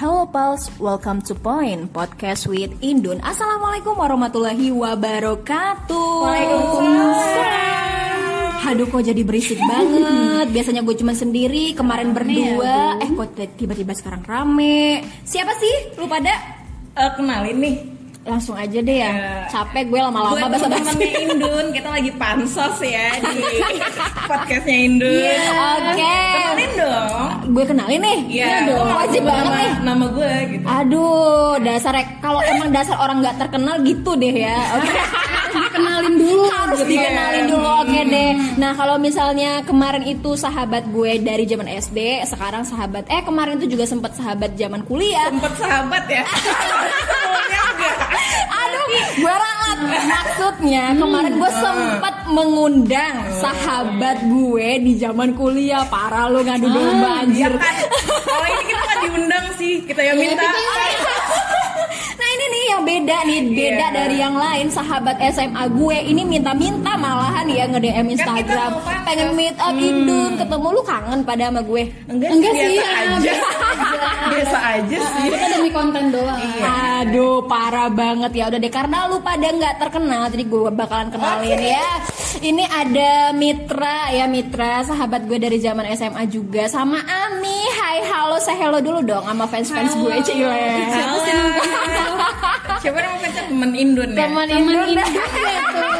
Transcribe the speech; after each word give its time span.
Hello 0.00 0.24
Pals, 0.24 0.72
welcome 0.80 1.20
to 1.28 1.36
Point 1.36 1.92
Podcast 1.92 2.48
with 2.48 2.72
Indun. 2.80 3.20
Assalamualaikum 3.20 4.00
warahmatullahi 4.00 4.72
wabarakatuh. 4.72 6.24
Waalaikumsalam. 6.24 8.64
Aduh 8.64 8.88
kok 8.88 9.04
jadi 9.04 9.20
berisik 9.20 9.60
banget. 9.60 10.48
Biasanya 10.56 10.88
gue 10.88 10.96
cuma 10.96 11.12
sendiri, 11.12 11.76
kemarin 11.76 12.16
berdua. 12.16 12.96
Eh 12.96 13.12
kok 13.12 13.44
tiba-tiba 13.60 13.92
sekarang 13.92 14.24
rame. 14.24 15.04
Siapa 15.20 15.52
sih? 15.60 15.92
Lu 16.00 16.08
pada? 16.08 16.32
Eh, 16.96 17.10
kenalin 17.20 17.60
nih 17.60 17.89
Langsung 18.30 18.54
aja 18.54 18.78
deh 18.78 18.96
ya. 19.02 19.10
Ya. 19.10 19.32
Capek 19.50 19.90
gue 19.90 20.00
lama-lama 20.00 20.46
bahasa 20.46 20.70
temen-temennya 20.70 21.18
Indun 21.26 21.66
Kita 21.74 21.88
lagi 21.90 22.10
pansos 22.14 22.78
ya 22.78 23.18
Di 23.18 23.42
podcastnya 24.30 24.76
Indun 24.86 25.42
Oke. 25.90 26.18
Kenalin 26.30 26.70
dong 26.78 27.30
Gue 27.50 27.64
kenalin 27.66 28.00
nih. 28.00 28.18
Iya 28.30 28.70
dong. 28.70 28.86
Wajib 28.94 29.22
nama, 29.26 29.30
banget 29.34 29.50
nih. 29.50 29.70
Nama 29.82 30.04
gue 30.06 30.32
gitu 30.54 30.64
Aduh, 30.70 31.52
dasar 31.66 31.94
kalau 32.22 32.40
emang 32.46 32.70
dasar 32.70 32.96
orang 33.02 33.18
nggak 33.24 33.36
terkenal 33.42 33.82
gitu 33.82 34.14
deh 34.14 34.34
ya. 34.46 34.58
Oke. 34.78 34.94
dikenalin 35.50 36.14
dulu 36.14 36.44
Harus 36.46 36.80
gitu. 36.86 36.90
dikenalin 36.94 37.44
dulu, 37.50 37.68
oke 37.82 38.00
deh. 38.06 38.30
Nah, 38.54 38.72
kalau 38.78 38.96
misalnya 39.02 39.50
kemarin 39.66 40.04
itu 40.06 40.30
sahabat 40.38 40.86
gue 40.90 41.18
dari 41.18 41.44
zaman 41.46 41.66
SD, 41.66 42.22
sekarang 42.26 42.62
sahabat 42.62 43.10
eh 43.10 43.22
kemarin 43.26 43.58
itu 43.58 43.74
juga 43.74 43.84
sempat 43.86 44.14
sahabat 44.14 44.54
zaman 44.54 44.86
kuliah. 44.86 45.26
Sempet 45.30 45.54
sahabat 45.58 46.04
ya 46.06 46.24
gue 49.16 49.34
ralat. 49.34 49.78
Maksudnya 50.02 50.84
kemarin 50.94 51.32
gue 51.34 51.50
sempat 51.54 52.14
mengundang 52.26 53.14
sahabat 53.34 54.18
gue 54.22 54.68
di 54.80 54.92
zaman 54.94 55.34
kuliah. 55.34 55.84
Parah 55.84 56.26
lu 56.26 56.40
ngadu 56.40 56.66
domba 56.66 57.08
Ya 57.10 57.22
anjir. 57.24 57.52
kan? 57.52 57.74
Kalau 58.20 58.46
ini 58.48 58.64
kita 58.64 58.80
nggak 58.80 58.98
diundang 59.02 59.46
sih. 59.56 59.74
Kita 59.82 60.00
yang 60.02 60.16
minta. 60.16 60.44
Nah 62.12 62.28
ini 62.28 62.44
nih 62.46 62.64
yang 62.68 62.82
beda 62.82 63.16
nih. 63.24 63.40
Beda 63.48 63.76
Iya. 63.82 63.88
dari 63.90 64.16
yang 64.18 64.36
lain. 64.36 64.66
Sahabat 64.68 65.16
SMA 65.26 65.64
gue 65.70 65.96
ini 66.04 66.22
minta-minta 66.22 66.92
malahan 66.94 67.46
ya 67.46 67.64
nge 67.66 67.80
DM 67.80 68.06
Instagram. 68.10 68.70
pengen 69.02 69.34
meet 69.34 69.56
up 69.58 69.74
Indun 69.74 70.36
ketemu 70.36 70.68
lu 70.70 70.82
kangen 70.82 71.20
pada 71.20 71.48
sama 71.48 71.60
gue. 71.60 71.82
Enggak, 72.06 72.30
Enggak 72.30 72.52
sih, 72.54 72.76
aja 72.78 73.32
biasa 74.30 74.58
aja 74.78 74.98
sih. 74.98 75.22
kita 75.28 75.46
demi 75.58 75.70
konten 75.70 76.04
doang. 76.12 76.38
Iya. 76.38 76.70
Aduh 77.04 77.44
parah 77.44 77.88
banget 77.92 78.32
ya. 78.36 78.44
Udah 78.48 78.58
deh 78.60 78.72
karena 78.72 79.08
lu 79.08 79.18
pada 79.20 79.46
nggak 79.50 79.74
terkenal 79.80 80.22
jadi 80.32 80.44
gue 80.46 80.70
bakalan 80.72 81.08
kenalin 81.12 81.56
Oke. 81.56 81.68
ya. 81.68 81.88
Ini 82.40 82.64
ada 82.70 83.10
Mitra 83.36 84.12
ya 84.14 84.24
Mitra. 84.30 84.86
Sahabat 84.86 85.28
gue 85.28 85.36
dari 85.36 85.58
zaman 85.60 85.84
SMA 85.92 86.24
juga. 86.30 86.70
Sama 86.70 87.00
Ami. 87.04 87.60
Hai 87.76 88.00
halo. 88.06 88.36
Saya 88.40 88.68
hello 88.68 88.78
dulu 88.80 89.00
dong 89.04 89.24
sama 89.26 89.44
fans 89.48 89.68
fans 89.68 89.92
gue 89.96 90.14
Cile 90.24 90.86
Halo. 90.88 91.20
Siapa 92.80 92.96
nama 92.96 93.20
temen 93.50 93.70
Indun 93.74 94.08
ya? 94.14 94.24
teman 94.24 94.46
teman 94.46 94.72
Indun. 94.72 94.88
Indun 94.94 94.98
ya 95.44 95.64
tuh 95.74 95.84
halo 95.84 95.99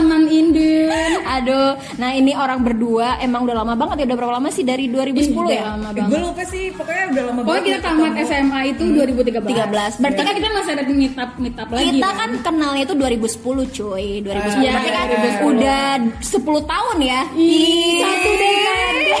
teman 0.00 0.24
Indun. 0.26 1.12
Aduh, 1.22 1.70
nah 1.94 2.10
ini 2.10 2.32
orang 2.34 2.60
berdua 2.60 3.20
emang 3.20 3.44
udah 3.44 3.52
lama 3.54 3.74
banget 3.74 3.96
ya 4.00 4.06
udah 4.08 4.18
berapa 4.18 4.34
lama 4.34 4.48
sih? 4.48 4.62
Dari 4.62 4.88
2010 4.88 5.36
Udah 5.36 5.52
ya? 5.52 5.64
lama 5.70 5.88
banget. 5.90 6.08
Gue 6.08 6.20
lupa 6.20 6.42
sih, 6.42 6.64
pokoknya 6.72 7.04
udah 7.10 7.22
lama 7.26 7.40
Pokoknya 7.42 7.62
kita 7.62 7.78
tamat 7.82 8.12
SMA 8.22 8.60
itu 8.70 8.82
2013 8.88 9.44
13. 9.44 10.00
Berarti 10.00 10.20
kan 10.20 10.34
kita 10.34 10.48
masih 10.50 10.70
ada 10.72 10.84
meet 10.86 11.14
up 11.14 11.30
meet 11.36 11.56
up 11.56 11.68
lagi 11.68 11.84
Kita 11.90 12.08
kan? 12.10 12.30
kenalnya 12.40 12.82
itu 12.82 12.94
2010 12.94 13.36
cuy. 13.70 14.06
2010 14.20 14.24
Iya, 14.58 14.72
Berarti 14.72 14.90
kan 14.90 15.06
2010. 15.06 15.52
udah 15.52 15.84
10 16.18 16.40
tahun 16.66 16.96
ya? 17.02 17.20
Ih, 17.34 18.00
satu 18.00 18.30
dekade. 18.32 19.14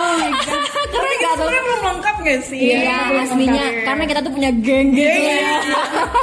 Oh 0.00 0.16
my 0.16 0.32
God. 0.32 0.64
Keren 0.90 1.14
gak 1.20 1.34
tuh? 1.36 1.46
Belum 1.46 1.80
lengkap 1.84 2.16
gak 2.20 2.40
sih? 2.42 2.60
Iya 2.72 2.96
aslinya. 3.20 3.64
Karena 3.84 4.04
kita 4.04 4.20
tuh 4.20 4.32
punya 4.32 4.50
geng 4.50 4.88
gitu 4.90 5.06
Iya, 5.12 5.36
ya. 5.38 5.54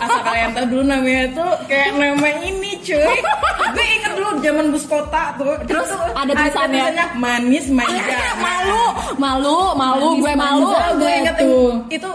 Asal 0.01 0.21
kalian 0.23 0.49
tahu 0.51 0.65
dulu 0.67 0.83
namanya 0.83 1.23
tuh 1.31 1.51
kayak 1.67 1.93
nama 1.93 2.29
ini 2.41 2.71
cuy 2.81 3.05
Gue 3.77 3.85
inget 3.91 4.11
dulu 4.11 4.29
zaman 4.39 4.65
bus 4.67 4.85
kota 4.85 5.23
tuh 5.35 5.53
Terus 5.63 5.87
Itu 5.87 5.97
ada 6.11 6.31
tulisannya. 6.31 6.81
tulisannya 6.83 7.05
manis 7.15 7.65
manja 7.69 8.17
Malu 8.35 8.83
Malu 9.15 9.57
Malu 9.73 10.07
Manis 10.09 10.19
Gue 10.19 10.33
manja. 10.33 10.49
malu 10.65 10.69
Gue 10.97 11.11
inget 11.15 11.35
Tuh. 11.37 11.71
itu 11.87 12.11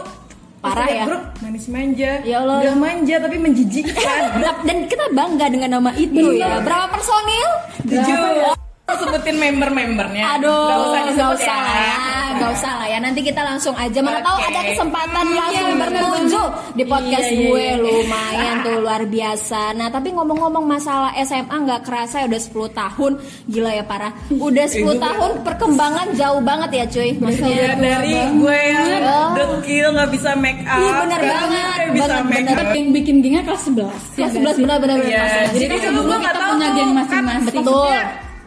Parah 0.60 0.86
ya? 0.86 1.04
grup 1.04 1.22
manis 1.38 1.66
manja 1.66 2.10
Ya 2.22 2.36
Allah. 2.38 2.58
Udah 2.60 2.74
manja 2.76 3.14
tapi 3.18 3.36
menjijikkan 3.36 4.20
Dan 4.66 4.76
kita 4.86 5.04
bangga 5.10 5.46
dengan 5.48 5.70
nama 5.76 5.90
itu 5.96 6.22
ya 6.32 6.58
Berapa 6.58 6.86
personil? 6.88 7.48
Tujuh 7.82 8.61
Sebutin 8.94 9.36
member-membernya 9.36 10.24
Aduh, 10.34 10.50
Gak 10.62 10.78
usah 10.78 10.90
nggak 10.92 11.06
disebut 11.08 11.36
usah 11.38 11.56
lah 11.58 11.76
ya, 11.78 11.96
nggak 12.32 12.50
usah 12.52 12.72
lah 12.74 12.86
ya. 12.86 12.98
Nanti 12.98 13.20
kita 13.20 13.42
langsung 13.42 13.74
aja. 13.74 13.98
Mana 13.98 14.20
tahu 14.20 14.36
Oke. 14.36 14.46
ada 14.46 14.60
kesempatan 14.64 15.26
langsung 15.28 15.66
Iya, 15.66 15.76
bertuju 15.78 16.42
di 16.72 16.84
podcast 16.84 17.26
Iya, 17.26 17.34
iya, 17.34 17.42
gue, 17.42 17.62
iya. 17.62 17.74
lumayan 17.78 18.54
tuh 18.60 18.74
luar 18.82 19.02
biasa. 19.04 19.60
Nah, 19.72 19.88
tapi 19.88 20.08
ngomong-ngomong 20.10 20.64
masalah 20.64 21.10
SMA 21.18 21.56
nggak 21.58 21.80
kerasa 21.82 22.14
ya 22.18 22.26
udah 22.26 22.40
10 22.40 22.52
tahun, 22.72 23.12
gila 23.46 23.70
ya 23.72 23.84
parah. 23.84 24.12
Udah 24.30 24.66
10 24.66 24.82
gue- 24.86 25.00
tahun 25.00 25.30
perkembangan 25.42 26.06
jauh 26.12 26.40
banget 26.40 26.70
ya 26.72 26.84
cuy. 26.86 27.10
Maksudnya 27.14 27.50
Ya, 27.54 27.72
dari 27.74 28.12
gue 28.32 28.58
yang 28.68 28.86
Oh. 29.02 29.30
dekil 29.34 29.86
gak 29.90 30.10
bisa 30.10 30.30
make 30.34 30.62
up 30.64 30.78
Iya, 30.78 30.92
bener 31.00 31.20
sekarang 31.20 31.48
banget, 31.48 31.66
bisa 31.90 32.04
banget, 32.06 32.24
make 32.24 32.44
bener. 32.44 32.58
up 32.60 32.70
yang 32.72 32.88
bikin 32.92 33.16
gengnya 33.18 33.42
kelas 33.42 33.62
11 33.64 33.98
kelas 34.12 34.32
11 34.32 34.56
benar-benar 34.58 34.96
Iya, 34.98 35.20
benar. 35.20 35.44
jadi 35.50 35.66
Jadi 35.72 35.86
dulu 35.88 36.00
kita 36.02 36.16
nggak 36.18 36.34
tahu 36.34 36.50
punya 36.52 36.68
geng 36.70 36.82
kan 36.82 36.96
masing-masing. 36.98 37.62
Betul. 37.62 37.98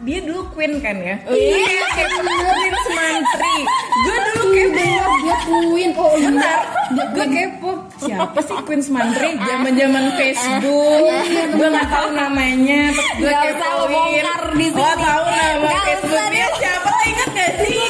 Dia 0.04 0.18
dulu 0.20 0.42
queen 0.52 0.76
kan 0.84 0.96
ya? 1.00 1.16
Iya. 1.24 1.84
Kayak 1.96 2.10
queen 2.20 2.74
semantri. 2.84 3.56
Gue 3.96 4.16
dulu 4.28 4.44
kepo. 4.52 4.88
dia 5.24 5.36
queen. 5.48 5.90
Oh 5.96 6.12
iya 6.20 6.28
bentar 6.28 6.60
gue 6.92 7.26
kepo. 7.32 7.70
Siapa 7.96 8.38
sih 8.44 8.58
queen 8.68 8.82
semantri? 8.84 9.30
Zaman 9.40 9.72
zaman 9.72 10.04
facebook 10.20 11.12
gue 11.56 11.68
nggak 11.72 11.88
tahu 11.88 12.08
namanya 12.12 12.82
gue 13.16 13.32
kepoin. 13.32 13.88
bongkar 13.88 14.42
di 14.52 14.66
sini. 14.68 14.80
oh 14.84 14.94
tahu 15.00 15.24
nama 15.32 15.64
Nggak 15.64 15.82
facebook 15.88 16.12
usah 16.12 16.26
dia 16.28 16.48
siapa? 16.60 16.90
Inget 17.06 17.30
gak 17.32 17.52
sih? 17.64 17.80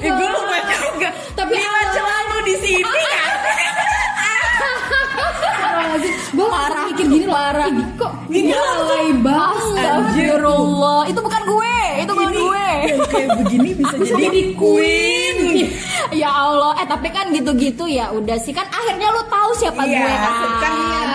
Gue 0.00 0.28
lupa. 0.32 0.89
Gue 6.40 6.48
parah 6.48 6.82
mikir 6.86 7.06
gini 7.06 7.24
loh 7.24 7.34
Parah. 7.34 7.66
"Ih, 7.68 7.86
kok 7.94 8.12
ini 8.28 8.50
alay 8.50 9.08
banget 9.14 9.60
Astagfirullah, 9.60 11.00
itu 11.06 11.20
bukan 11.20 11.42
gue, 11.44 11.74
itu 11.98 12.12
bukan 12.12 12.32
gue. 12.32 12.66
kayak 13.06 13.28
begini 13.38 13.70
bisa 13.74 13.96
jadi 14.00 14.40
queen 14.54 15.36
Ya 16.10 16.26
Allah, 16.26 16.74
eh 16.74 16.86
tapi 16.86 17.08
kan 17.08 17.30
gitu-gitu 17.30 17.86
ya 17.86 18.10
udah 18.10 18.34
sih 18.36 18.50
kan 18.50 18.66
akhirnya 18.66 19.08
lu 19.08 19.22
tahu 19.24 19.50
siapa 19.54 19.78
Iya, 19.80 20.00
gue 20.00 20.10
kan. 20.10 20.34
kan 20.58 20.72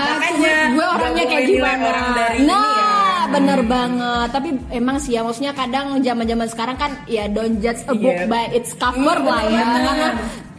makanya 0.08 0.56
gue 0.70 0.86
orangnya 0.88 1.26
kayak 1.26 1.46
gimana. 1.46 1.84
orang 1.84 2.08
dari 2.14 2.38
nah, 2.40 2.64
ini 2.64 2.72
ya. 2.72 2.94
bener 3.28 3.60
banget. 3.66 4.28
Tapi 4.30 4.48
emang 4.72 4.96
sih 4.96 5.12
ya 5.12 5.22
maksudnya 5.22 5.52
kadang 5.52 6.00
zaman-zaman 6.00 6.48
sekarang 6.48 6.78
kan 6.78 6.92
ya 7.06 7.28
don't 7.28 7.60
judge 7.60 7.84
a 7.84 7.94
book 7.94 8.16
Iya. 8.16 8.26
by 8.26 8.46
its 8.52 8.72
cover 8.74 9.18
Hmm, 9.18 9.28
lah 9.28 9.42
ya. 9.44 9.64
bener. 9.66 9.84
Karena 9.84 10.08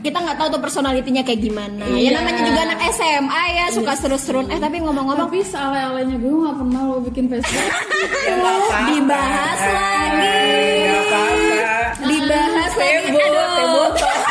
kita 0.06 0.18
nggak 0.18 0.38
tahu 0.38 0.48
tuh 0.48 0.60
personalitinya 0.60 1.20
kayak 1.20 1.40
gimana. 1.42 1.82
Ya 1.84 1.98
Iya. 1.98 2.10
namanya 2.14 2.40
juga 2.44 2.60
anak 2.62 2.80
SMA 2.94 3.42
ya 3.52 3.64
suka 3.70 3.92
seru-seruan. 3.96 4.46
Eh 4.48 4.58
tapi 4.58 4.78
ngomong-ngomong 4.78 5.26
tapi 5.26 5.42
sealay-alaynya 5.42 6.16
gue 6.16 6.30
gak 6.40 6.56
pernah 6.56 6.80
lo 6.84 6.96
bikin 7.02 7.24
Facebook 7.26 7.66
Ya, 8.22 8.34
nggak 8.38 8.82
dibahas 8.86 9.60
lagi. 9.66 10.38
Nggak 10.78 11.02
apa-apa. 11.02 12.06
Dibahas 12.06 12.72
lagi. 12.76 13.08
Tebo, 13.08 13.18
Aduh. 13.18 14.25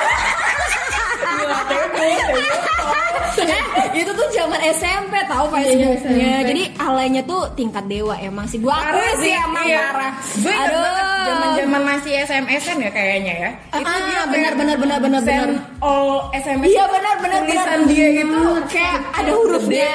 Itu 3.94 4.12
tuh 4.12 4.28
zaman 4.32 4.60
SMP 4.72 5.14
tahu 5.26 5.46
Iya, 5.46 5.54
Facebooknya. 5.54 5.90
SMP. 5.98 6.20
Jadi 6.46 6.64
alaynya 6.78 7.22
tuh 7.24 7.42
tingkat 7.54 7.86
dewa 7.86 8.16
emang 8.18 8.46
sih. 8.46 8.58
Gua 8.60 8.76
akui 8.76 9.10
sih 9.20 9.32
emang 9.32 9.64
iya. 9.64 9.80
parah. 9.90 10.12
Gue 10.36 10.52
banget 10.52 11.06
zaman-zaman 11.26 11.82
masih 11.86 12.14
SMS-an 12.22 12.78
ya 12.80 12.92
kayaknya 12.92 13.34
ya. 13.36 13.50
Ah, 13.72 13.80
Itu 13.80 13.92
dia 14.04 14.22
benar, 14.28 14.54
benar, 14.56 14.78
benar, 14.78 15.00
benar, 15.00 15.22
benar. 15.22 15.48
all 15.80 16.30
SMS. 16.34 16.70
Iya 16.70 16.86
benar 16.86 17.16
benar 17.18 17.40
Tulisan 17.46 17.80
dia 17.86 18.08
itu 18.16 18.42
kayak 18.68 18.98
ada 19.14 19.32
hurufnya. 19.32 19.94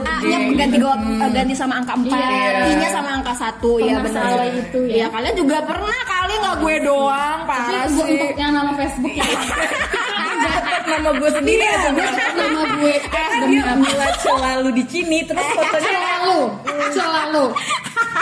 A-nya 0.00 0.38
ganti 0.54 0.76
dua, 0.76 0.94
eh, 0.96 1.30
ganti 1.30 1.54
sama 1.54 1.74
angka 1.76 1.94
4, 1.96 2.08
Iya. 2.08 2.60
I-nya 2.66 2.88
sama 2.90 3.10
angka 3.16 3.32
1 3.34 3.72
ya 3.78 3.94
benar. 3.98 4.28
itu 4.46 4.78
ya. 4.86 4.94
Iya, 4.94 5.06
kalian 5.08 5.34
juga 5.34 5.56
pernah 5.64 5.98
kali 6.04 6.34
nggak 6.36 6.56
gue 6.58 6.74
doang, 6.82 7.38
parah 7.44 7.84
sih. 7.86 8.00
untuk 8.00 8.32
yang 8.34 8.52
nama 8.52 8.72
Facebook 8.74 9.12
ya 9.12 9.24
Dapat 10.40 10.82
nama 10.86 11.10
gue 11.12 11.30
sendiri 11.32 11.60
Iya, 11.60 11.72
aja. 11.74 11.88
gue 11.90 12.06
nama 12.34 12.60
gue 12.74 12.94
Karena 13.06 13.34
demi 13.38 13.54
dia 13.54 13.62
apa 13.62 13.74
Mila 13.76 14.08
selalu 14.16 14.68
di 14.72 14.84
sini 14.86 15.18
terus 15.22 15.46
fotonya 15.50 15.90
selalu 15.90 16.38
selalu 16.90 17.44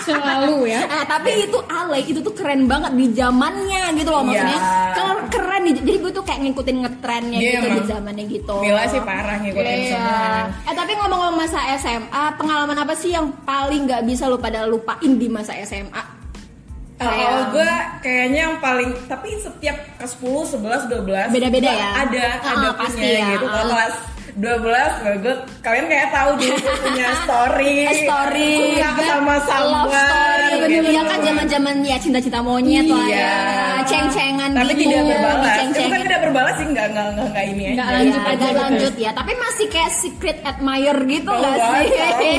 selalu 0.00 0.56
ya 0.66 0.80
Nah, 0.84 1.04
tapi 1.04 1.30
itu 1.42 1.58
alay, 1.68 2.02
itu 2.02 2.18
tuh 2.18 2.32
keren 2.32 2.64
banget 2.64 2.92
di 2.92 3.06
zamannya 3.12 3.92
gitu 3.94 4.08
loh 4.08 4.22
maksudnya. 4.22 4.56
Iya. 4.56 4.94
Ker- 4.94 5.26
Keren. 5.28 5.62
Jadi 5.68 5.92
gue 5.94 6.10
tuh 6.10 6.24
kayak 6.24 6.40
ngikutin 6.40 6.76
ngetrennya 6.80 7.38
Iya, 7.38 7.50
gitu 7.54 7.66
di 7.70 7.82
zamannya 7.86 8.24
gitu. 8.26 8.56
Mila 8.58 8.84
sih 8.86 9.00
parah 9.00 9.36
ngikutin 9.38 9.76
Iya. 9.78 9.90
semua. 9.90 10.20
Eh 10.64 10.74
tapi 10.74 10.92
ngomong-ngomong 10.94 11.36
masa 11.38 11.60
SMA, 11.76 12.08
pengalaman 12.34 12.74
apa 12.74 12.94
sih 12.94 13.12
yang 13.12 13.28
paling 13.42 13.84
nggak 13.84 14.02
bisa 14.02 14.26
lu 14.26 14.36
pada 14.36 14.64
lupain 14.64 15.12
di 15.12 15.28
masa 15.28 15.52
SMA? 15.60 16.17
Kalau 16.98 17.40
gue 17.50 17.70
kayaknya 18.00 18.40
yang 18.44 18.56
paling 18.58 18.90
tapi 19.06 19.30
setiap 19.36 19.78
ke 19.94 20.04
10, 20.04 20.18
11, 20.52 20.90
12 20.90 21.30
Beda-beda 21.30 21.70
ya? 21.70 21.88
Ada 22.00 22.26
Ah, 22.36 22.52
ada 22.56 22.68
pasti 22.74 22.98
punya 22.98 23.14
ya. 23.14 23.26
gitu. 23.32 23.46
Ah. 23.46 23.62
kelas 23.62 23.94
12 24.34 25.18
gue 25.18 25.34
kalian 25.60 25.86
kayak 25.88 26.08
tahu 26.08 26.30
gue 26.36 26.50
punya 26.76 27.06
story. 27.22 27.76
story 28.00 28.54
Suka 28.78 29.02
sama 29.04 29.34
someone. 29.40 29.90
story 29.90 30.50
gitu. 30.68 30.86
Iya 30.88 31.02
kan 31.04 31.18
zaman 31.20 31.46
zaman 31.46 31.74
ya 31.82 31.96
cinta 31.96 32.18
cinta 32.18 32.38
monyet 32.40 32.86
lah 32.86 33.02
ya 33.04 33.14
Iya. 33.14 33.34
ceng-cengan 33.84 34.50
Tapi 34.52 34.72
gitu 34.72 34.82
tidak 34.84 35.02
berbalas. 35.04 35.38
Itu 35.38 35.46
diceng-cengin. 35.48 35.88
kan 35.88 36.00
tidak 36.02 36.20
berbalas 36.20 36.54
sih 36.54 36.66
enggak 36.66 36.86
enggak 36.88 37.06
enggak, 37.08 37.26
enggak 37.26 37.44
ini 37.48 37.62
Nggak 37.68 37.82
aja. 37.84 37.94
lanjut 37.96 38.14
Ya, 38.16 38.26
aja 38.26 38.34
agak 38.36 38.46
gitu. 38.48 38.60
lanjut 38.60 38.94
ya 38.96 39.10
tapi 39.12 39.32
masih 39.36 39.66
kayak 39.68 39.90
secret 39.92 40.38
admirer 40.44 40.98
gitu 41.04 41.28
Oh, 41.28 41.36
nggak 41.36 41.56
wow, 41.56 41.70
sih. 41.72 41.86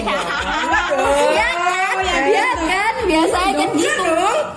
Iya 1.30 1.50
kan 1.58 1.96
Ya, 2.00 2.16
Iya 2.26 2.48
kan 2.64 2.94
biasanya 3.02 3.54
kan 3.54 3.70
Dong, 3.70 3.76
gitu. 3.78 4.04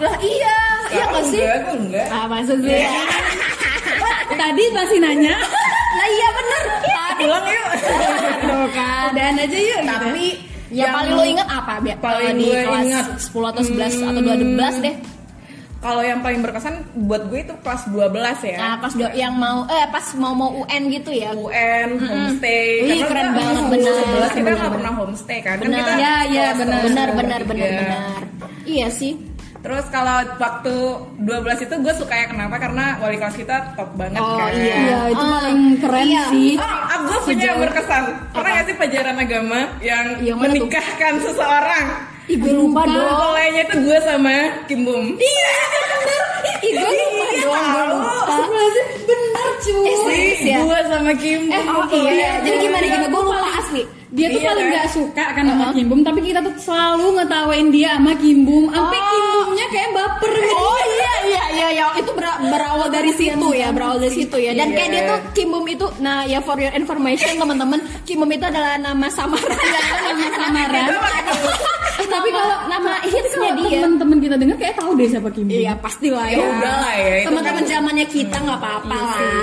Lah 0.03 0.15
iya 0.21 0.59
iya 0.91 1.05
nggak 1.07 1.25
sih 1.25 1.41
Enggak, 1.41 1.73
enggak. 1.73 2.07
ah 2.11 2.25
maksud 2.27 2.59
sih 2.61 2.81
Tadi 4.33 4.65
masih 4.71 4.99
nanya. 4.99 5.37
lah 5.93 6.09
iya 6.09 6.29
bener 6.33 6.63
tadi 6.83 7.23
Pulang 7.23 7.47
yuk. 7.47 7.69
Tuh 8.43 8.67
kan 8.73 9.09
Dan 9.13 9.35
aja 9.37 9.47
yuk. 9.55 9.79
gitu. 9.79 9.87
Tapi 9.87 10.27
ya 10.69 10.81
yang 10.81 10.93
paling 10.97 11.13
lo 11.13 11.25
inget 11.25 11.47
apa 11.47 11.73
Bi? 11.79 11.91
paling 11.95 12.35
di 12.35 12.45
gue 12.45 12.61
kelas 12.61 12.83
inget. 12.83 13.07
10 13.29 13.45
atau 13.47 13.63
11 13.63 14.03
atau 14.03 14.23
12 14.25 14.75
deh 14.81 14.97
Kalau 15.79 15.99
yang 16.01 16.21
paling 16.21 16.41
berkesan 16.41 16.75
buat 17.03 17.27
gue 17.27 17.43
itu 17.43 17.55
kelas 17.57 17.83
12 17.89 18.07
ya. 18.45 18.57
Nah, 18.57 18.75
pas 18.79 18.93
do- 18.93 19.11
yang 19.13 19.35
mau 19.35 19.67
eh 19.67 19.83
pas 19.89 20.07
mau 20.15 20.31
mau 20.31 20.51
UN 20.57 20.83
gitu 20.89 21.11
ya. 21.13 21.35
UN, 21.35 21.99
homestay. 21.99 22.87
Wih, 22.87 23.03
Karena 23.03 23.07
keren 23.09 23.27
kita 23.27 23.35
banget, 23.37 23.65
benar, 23.69 23.93
11 23.93 23.99
kita 23.99 24.07
benar, 24.07 24.31
nggak 24.31 24.47
benar. 24.55 24.71
pernah 24.73 24.93
homestay 24.97 25.39
kan. 25.41 25.57
Kan 25.57 25.65
Benar. 25.65 25.79
kita 25.81 25.93
Ya, 25.93 26.15
ya, 26.25 26.45
kelas 26.47 26.57
benar. 26.57 26.81
Benar 26.81 26.87
kelas 27.05 27.19
benar 27.19 27.41
benar 27.45 27.71
benar. 27.73 28.01
Iya 28.65 28.87
sih. 28.89 29.13
Terus 29.63 29.87
kalau 29.89 30.11
waktu 30.37 30.75
12 31.21 31.31
itu 31.61 31.75
gue 31.77 31.95
suka 31.95 32.11
ya 32.13 32.27
kenapa? 32.27 32.59
Karena 32.59 32.99
wali 32.99 33.15
kelas 33.15 33.37
kita 33.37 33.73
top 33.73 33.95
banget 33.95 34.19
Oh, 34.19 34.35
kan. 34.35 34.51
iya. 34.53 34.75
Iya, 34.77 34.99
itu 35.09 35.23
Ah, 35.23 35.31
paling 35.39 35.61
keren 35.79 36.03
iya. 36.05 36.23
sih. 36.29 36.51
Oh, 36.59 36.99
gue 37.01 37.19
punya 37.25 37.45
yang 37.47 37.59
berkesan. 37.61 38.03
Pernah 38.29 38.51
nggak 38.53 38.65
sih 38.65 38.75
pelajaran 38.75 39.17
agama 39.17 39.59
yang 39.81 40.07
Yang 40.19 40.37
mana 40.37 40.47
tuh? 40.49 40.55
menikahkan 40.59 41.13
seseorang? 41.23 41.85
Gue 42.25 42.53
lupa 42.53 42.81
dong. 42.85 43.07
Mulainya 43.23 43.63
itu 43.65 43.77
gue 43.81 43.99
sama 44.01 44.35
Kim 44.65 44.81
Bum. 44.83 45.05
Iya, 45.15 45.53
Ih, 46.61 46.73
gue 46.73 46.91
lupa 46.93 47.25
Iya, 47.29 47.43
dong, 47.45 47.65
gue 47.69 47.85
lupa. 47.89 48.13
Bener 49.03 49.49
cuy. 49.59 49.83
Eh, 49.85 49.97
serius 50.01 50.41
ya? 50.43 50.57
Gue 50.61 50.81
sama 50.87 51.13
Kim 51.15 51.41
Bum. 51.45 51.55
Eh, 51.55 51.65
oh 51.69 51.87
iya. 52.09 52.31
Jadi 52.41 52.57
gimana 52.61 52.83
gimana? 52.85 53.07
Gue 53.09 53.23
lupa. 53.23 53.62
Dia 54.13 54.29
tuh 54.29 54.39
Iya, 54.39 54.49
paling 54.51 54.67
kan? 54.67 54.77
gak 54.77 54.89
suka 54.91 55.25
kan 55.33 55.45
sama 55.47 55.65
Kim 55.73 55.87
Bum, 55.87 56.01
tapi 56.01 56.21
kita 56.23 56.39
tuh 56.39 56.53
selalu 56.59 57.17
ngetawain 57.17 57.67
dia 57.69 57.97
sama 57.97 58.13
Kim 58.15 58.39
Bum. 58.43 58.69
Sampai 58.69 58.99
Oh. 58.99 59.09
Kim 59.09 59.25
Bumnya 59.43 59.67
kayak 59.69 59.91
baper 59.91 60.33
gitu. 60.35 60.53
Oh 60.55 60.79
iya 60.79 61.13
iya 61.23 61.43
iya 61.51 61.69
ya 61.73 61.87
itu 61.95 62.11
ber- 62.13 62.41
berawal 62.53 62.89
dari 62.89 63.09
situ 63.11 63.47
ya 63.51 63.69
berawal 63.71 63.97
dari 63.97 64.13
situ 64.15 64.37
ya 64.37 64.53
dan 64.53 64.69
Iya. 64.69 64.77
kayak 64.77 64.89
dia 64.91 65.03
tuh 65.07 65.19
Kim 65.33 65.49
Bum 65.49 65.65
itu 65.67 65.87
nah 65.99 66.23
ya 66.23 66.39
for 66.39 66.57
your 66.57 66.73
information 66.73 67.33
teman-teman 67.35 67.79
Kim 68.03 68.21
Bum 68.21 68.29
itu 68.29 68.45
adalah 68.45 68.77
nama 68.77 69.09
samaran 69.09 69.49
Nama 69.49 70.27
samaran. 70.31 70.85
Tapi 72.13 72.29
kalau 72.31 72.57
nama 72.67 72.93
hitsnya 73.03 73.51
dia 73.55 73.79
temen-temen 73.81 74.19
kita 74.21 74.37
denger 74.37 74.57
kayak 74.57 74.75
tahu 74.77 74.91
deh 74.95 75.09
siapa 75.09 75.29
Kim 75.29 75.45
Bum. 75.49 75.55
Iya 75.55 75.73
pastilah 75.81 76.27
ya. 76.29 76.37
Ya 76.37 76.45
udah 76.53 76.75
lah 76.77 76.95
ya, 76.95 77.15
Teman-teman 77.25 77.63
zamannya 77.65 78.07
kita 78.07 78.37
nggak 78.37 78.59
apa-apa 78.59 78.97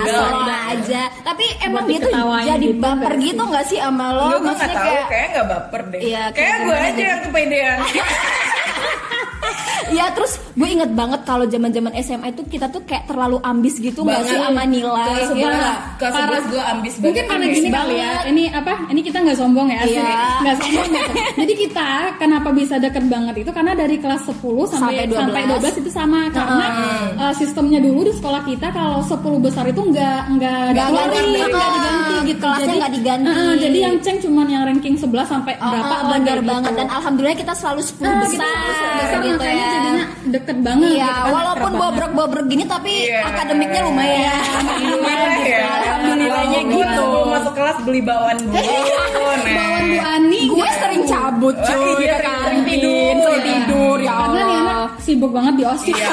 Iya 0.06 0.14
lah, 0.14 0.30
udah 0.38 0.46
lah. 0.46 0.62
aja. 0.72 1.02
Tapi 1.22 1.46
emang 1.60 1.84
dia 1.86 1.98
tuh 2.00 2.12
jadi 2.14 2.62
gitu 2.62 2.80
baper 2.80 3.12
nggak 3.12 3.26
gitu 3.26 3.42
nggak 3.44 3.66
sih 3.66 3.78
sama 3.80 4.06
lo? 4.12 4.26
Gue 4.30 4.42
Maksudnya 4.46 4.76
tahu, 4.76 4.86
kayak 4.86 5.06
kayak 5.10 5.28
gak 5.32 5.48
baper 5.48 5.82
deh 5.88 6.00
Iya, 6.00 6.24
Kayak 6.32 6.58
gue 6.60 6.78
aja 6.78 7.04
yang 7.04 7.22
kepedean 7.26 7.78
Ya 9.92 10.06
terus 10.12 10.38
gue 10.54 10.68
inget 10.68 10.92
banget 10.92 11.22
kalau 11.24 11.46
zaman 11.46 11.70
zaman 11.70 11.92
SMA 12.00 12.28
itu 12.30 12.42
kita 12.46 12.68
tuh 12.68 12.82
kayak 12.84 13.06
terlalu 13.06 13.38
ambis 13.42 13.78
gitu 13.78 14.02
nggak 14.02 14.22
sih 14.24 14.36
sama 14.36 14.64
nilai 14.64 15.08
Kelas 15.10 15.20
ya 15.20 15.28
11, 15.30 15.40
nggak? 15.40 15.78
kelas 15.98 16.14
Parah. 16.14 16.40
11 16.42 16.52
gue 16.52 16.64
ambis 16.64 16.94
banget 16.94 17.06
Mungkin 17.06 17.24
karena 17.26 17.46
gini 17.50 17.70
kali 17.70 17.96
ya. 17.96 18.12
Ini 18.26 18.44
apa? 18.52 18.74
Ini 18.88 19.02
kita 19.02 19.18
nggak 19.20 19.38
sombong 19.38 19.68
ya, 19.68 19.78
asli. 19.82 19.98
Iya. 19.98 20.22
Nggak 20.40 20.56
sombong 20.60 20.88
gitu. 20.90 21.12
Jadi 21.40 21.54
kita 21.58 21.90
kenapa 22.16 22.50
bisa 22.52 22.76
deket 22.78 23.06
banget 23.06 23.36
itu 23.38 23.50
karena 23.50 23.72
dari 23.74 23.96
kelas 23.98 24.22
10 24.24 24.36
sampai 24.68 24.78
Sampai 25.00 25.06
12. 25.08 25.18
sampai 25.18 25.42
12 25.48 25.82
itu 25.82 25.90
sama 25.90 26.20
karena 26.30 26.66
uh, 27.16 27.34
sistemnya 27.34 27.80
dulu 27.80 28.00
di 28.04 28.14
sekolah 28.14 28.42
kita 28.44 28.68
kalau 28.70 29.00
10 29.02 29.20
besar 29.40 29.64
itu 29.66 29.82
nggak 29.82 30.20
nggak 30.32 30.60
dikeluarin, 30.70 31.26
ah, 31.50 31.70
diganti 31.70 32.16
gitu. 32.26 32.40
kelasnya 32.40 32.74
nggak 32.76 32.94
diganti. 32.94 33.28
uh, 33.28 33.54
jadi 33.56 33.78
yang 33.80 33.96
ceng 34.00 34.18
cuman 34.20 34.48
yang 34.48 34.64
ranking 34.64 34.96
11 34.96 35.10
sampai 35.26 35.54
berapa 35.56 35.96
bener 36.06 36.22
kayak 36.30 36.44
banget 36.46 36.70
gitu. 36.70 36.80
dan 36.80 36.88
alhamdulillah 36.90 37.38
kita 37.38 37.54
selalu 37.54 37.82
10 37.82 37.98
Nah, 38.00 38.16
besar, 38.20 38.50
gitu, 38.60 38.98
besar 39.00 39.20
gitu 39.22 39.44
ya. 39.44 39.70
Jadinya 39.80 40.06
deket 40.30 40.58
banget 40.60 40.90
Iya, 40.92 41.08
gitu 41.08 41.20
kan, 41.20 41.32
walaupun 41.32 41.72
bobrok-bobrok 41.74 42.46
gini 42.46 42.64
tapi 42.66 42.94
Iya. 43.06 43.20
akademiknya 43.26 43.82
lumayan. 43.82 44.42
Alhamdulillah 44.42 45.36
ya 45.42 45.60
Alhamdulillahnya 45.80 46.60
Gue 46.62 46.76
gitu. 46.78 47.00
sebelum 47.00 47.28
masuk 47.30 47.54
kelas 47.54 47.78
beli 47.82 48.02
bawaan 48.02 48.38
dulu 48.38 48.54
Bawaan 48.54 49.40
Bu. 49.40 49.98
Ani 50.02 50.42
Gue 50.46 50.68
sering 50.76 51.04
cabut 51.04 51.56
Oh, 51.56 51.66
cuy 51.66 52.04
iya, 52.04 52.18
kantin, 52.20 52.58
tidur. 52.66 53.16
sering 53.20 53.44
tidur 53.46 53.98
ya 54.00 54.12
karena 54.12 54.40
nih 54.42 54.58
Allah. 54.58 54.76
anak 54.80 54.92
sibuk 55.00 55.32
banget 55.32 55.54
di 55.56 55.64
osis 55.66 55.92
Iya. 55.92 56.12